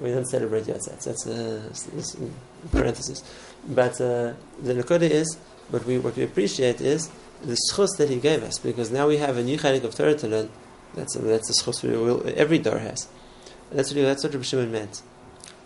We 0.00 0.10
don't 0.10 0.26
celebrate 0.26 0.64
yahrzeit. 0.64 1.02
That's 1.02 1.26
a 1.26 1.62
uh, 1.66 2.70
parenthesis. 2.70 3.24
But 3.66 4.00
uh, 4.00 4.34
the 4.62 4.74
Nakoda 4.74 5.02
is, 5.02 5.36
what 5.70 5.84
we, 5.84 5.98
what 5.98 6.14
we 6.16 6.22
appreciate 6.22 6.80
is 6.80 7.10
the 7.42 7.56
schus 7.72 7.96
that 7.98 8.08
he 8.08 8.20
gave 8.20 8.44
us, 8.44 8.58
because 8.58 8.92
now 8.92 9.08
we 9.08 9.16
have 9.16 9.36
a 9.36 9.42
new 9.42 9.58
chalik 9.58 9.82
of 9.82 9.96
Torah 9.96 10.14
to 10.14 10.28
learn. 10.28 10.48
That's 10.94 11.14
that's 11.14 11.48
the 11.48 11.54
schus 11.54 11.82
we 11.82 11.96
will, 11.96 12.22
every 12.36 12.58
dor 12.58 12.78
has. 12.78 13.08
That's 13.72 13.92
what, 13.92 14.02
that's 14.02 14.22
what 14.22 14.32
Rabbi 14.32 14.44
Shimon 14.44 14.70
meant. 14.70 15.02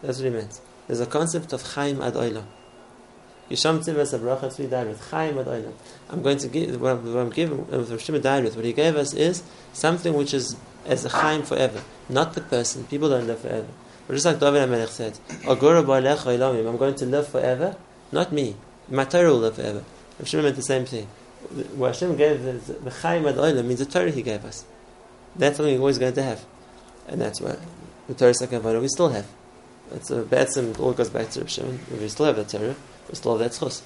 That's 0.00 0.18
what 0.18 0.24
he 0.24 0.30
meant. 0.30 0.60
There's 0.86 1.00
a 1.00 1.06
concept 1.06 1.52
of 1.52 1.62
Chaim 1.62 2.02
ad 2.02 2.14
Oilam. 2.14 2.44
Yisham 3.50 3.80
Tzvi 3.80 4.98
Chaim 5.10 5.38
ad 5.38 5.46
Oilam. 5.46 5.72
I'm 6.10 6.22
going 6.22 6.38
to 6.38 6.48
give, 6.48 6.80
what 6.80 6.92
I'm, 6.92 7.30
giving, 7.30 7.60
uh, 7.72 7.78
Rabbi 7.78 7.96
Shimon 7.98 8.44
with, 8.44 8.56
what 8.56 8.64
he 8.64 8.72
gave 8.72 8.96
us 8.96 9.14
is 9.14 9.42
something 9.72 10.14
which 10.14 10.34
is 10.34 10.56
as 10.86 11.04
a 11.04 11.08
Chaim 11.08 11.42
forever, 11.42 11.82
not 12.08 12.34
the 12.34 12.40
person. 12.40 12.84
People 12.84 13.08
don't 13.08 13.26
live 13.26 13.40
forever. 13.40 13.68
But 14.06 14.14
just 14.14 14.26
like 14.26 14.40
David 14.40 14.68
HaMelech 14.68 14.88
said, 14.88 15.18
Agurah 15.44 15.84
B'ohalcha 15.84 16.68
I'm 16.68 16.76
going 16.76 16.94
to 16.96 17.06
live 17.06 17.28
forever, 17.28 17.76
not 18.10 18.32
me. 18.32 18.56
My 18.88 19.04
Torah 19.04 19.30
will 19.30 19.38
live 19.38 19.56
forever. 19.56 19.84
Shimon 20.24 20.44
meant 20.44 20.56
the 20.56 20.62
same 20.62 20.84
thing. 20.84 21.06
What 21.74 21.94
Hashem 21.94 22.16
gave, 22.16 22.42
the, 22.42 22.52
the 22.52 22.90
Chaim 22.90 23.26
ad 23.26 23.36
Oilam 23.36 23.66
means 23.66 23.80
the 23.80 23.86
Torah 23.86 24.10
he 24.10 24.22
gave 24.22 24.44
us. 24.44 24.64
That's 25.36 25.56
something 25.56 25.74
we're 25.74 25.80
always 25.80 25.98
going 25.98 26.14
to 26.14 26.22
have. 26.22 26.44
And 27.08 27.20
that's 27.20 27.40
what 27.40 27.58
the 28.08 28.14
Torah 28.14 28.32
Sakavana 28.32 28.80
we 28.80 28.88
still 28.88 29.08
have. 29.08 29.26
It's 29.94 30.10
a 30.10 30.22
bad 30.22 30.50
sim, 30.50 30.70
it 30.70 30.80
all 30.80 30.92
goes 30.92 31.10
back 31.10 31.30
to 31.30 31.40
Reb 31.40 31.48
Shimon. 31.50 31.78
We 31.90 32.08
still 32.08 32.26
have 32.26 32.36
that 32.36 32.48
Torah, 32.48 32.74
we 33.08 33.14
still 33.14 33.38
have 33.38 33.50
that 33.50 33.58
Chus. 33.58 33.82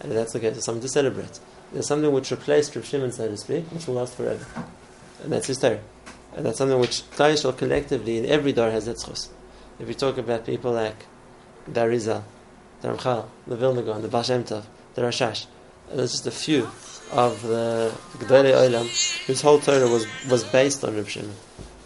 And 0.00 0.12
that's 0.12 0.32
the 0.32 0.40
case, 0.40 0.56
it's 0.56 0.66
something 0.66 0.82
to 0.82 0.88
celebrate. 0.88 1.38
There's 1.72 1.86
something 1.86 2.12
which 2.12 2.30
replaced 2.30 2.74
Reb 2.74 2.84
Shimon, 2.84 3.12
so 3.12 3.28
to 3.28 3.36
speak, 3.36 3.64
which 3.70 3.86
will 3.86 3.94
last 3.94 4.16
forever. 4.16 4.44
And 5.22 5.32
that's 5.32 5.46
his 5.46 5.58
Torah. 5.58 5.80
And 6.36 6.44
that's 6.44 6.58
something 6.58 6.78
which 6.78 7.02
Klal 7.12 7.56
collectively 7.56 8.18
in 8.18 8.26
every 8.26 8.52
dor 8.52 8.70
has 8.70 8.86
that 8.86 8.98
Chus. 8.98 9.30
If 9.78 9.88
you 9.88 9.94
talk 9.94 10.18
about 10.18 10.44
people 10.44 10.72
like 10.72 11.06
the 11.66 11.80
Arizal, 11.80 12.22
the 12.80 12.88
Ramchal, 12.88 13.26
the 13.46 13.56
Vilna 13.56 13.82
Gaon, 13.82 14.02
the 14.02 14.08
Baal 14.08 14.22
Shem 14.22 14.44
Tov, 14.44 14.64
the 14.94 15.02
Rashash, 15.02 15.46
and 15.90 15.98
there's 15.98 16.12
just 16.12 16.26
a 16.26 16.30
few 16.30 16.68
of 17.12 17.42
the 17.42 17.92
Gedolei 18.18 18.52
Olam 18.52 19.26
whose 19.26 19.40
whole 19.40 19.58
Torah 19.58 19.88
was, 19.88 20.06
was 20.28 20.44
based 20.44 20.84
on 20.84 20.96
Reb 20.96 21.08
Shimon, 21.08 21.34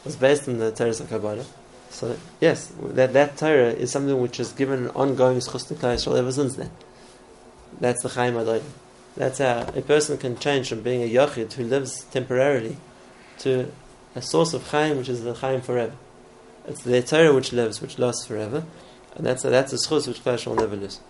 was 0.05 0.17
based 0.17 0.49
on 0.49 0.59
the 0.59 0.73
Torah 0.73 0.91
of 0.91 1.09
Kabbalah. 1.09 1.45
So 1.91 2.17
yes, 2.41 2.73
that 2.81 3.13
that 3.13 3.37
Torah 3.37 3.71
is 3.71 3.91
something 3.91 4.21
which 4.21 4.39
is 4.39 4.53
given 4.53 4.85
an 4.85 4.91
ongoing 4.91 5.39
schus 5.39 5.67
to 5.69 5.75
Yisrael 5.75 6.19
ever 6.19 6.33
since 6.33 6.57
then. 6.57 6.71
That's 7.81 8.03
the 8.03 8.09
Chaim 8.11 8.37
ad 8.37 8.47
Oilam. 8.47 8.63
That's 9.17 9.39
how 9.39 9.71
a 9.75 9.83
person 9.83 10.17
can 10.19 10.39
change 10.39 10.69
from 10.69 10.83
being 10.83 11.03
a 11.03 11.13
Yachid 11.13 11.55
who 11.55 11.65
lives 11.65 12.05
temporarily 12.05 12.77
to 13.39 13.73
a 14.15 14.23
source 14.23 14.55
of 14.55 14.69
Chaim 14.69 14.99
which 14.99 15.09
is 15.09 15.23
the 15.25 15.35
Chaim 15.35 15.61
forever. 15.61 15.95
It's 16.67 16.83
the 16.83 17.03
Torah 17.03 17.33
which 17.33 17.53
lives, 17.53 17.81
which 17.81 17.99
lasts 17.99 18.27
forever, 18.27 18.65
and 19.17 19.27
that's 19.27 19.45
a, 19.45 19.51
that's 19.51 19.73
a 19.73 19.77
schus 19.77 20.07
which 20.07 20.23
Klal 20.23 20.47
will 20.47 20.55
never 20.57 20.77
lose. 20.77 21.01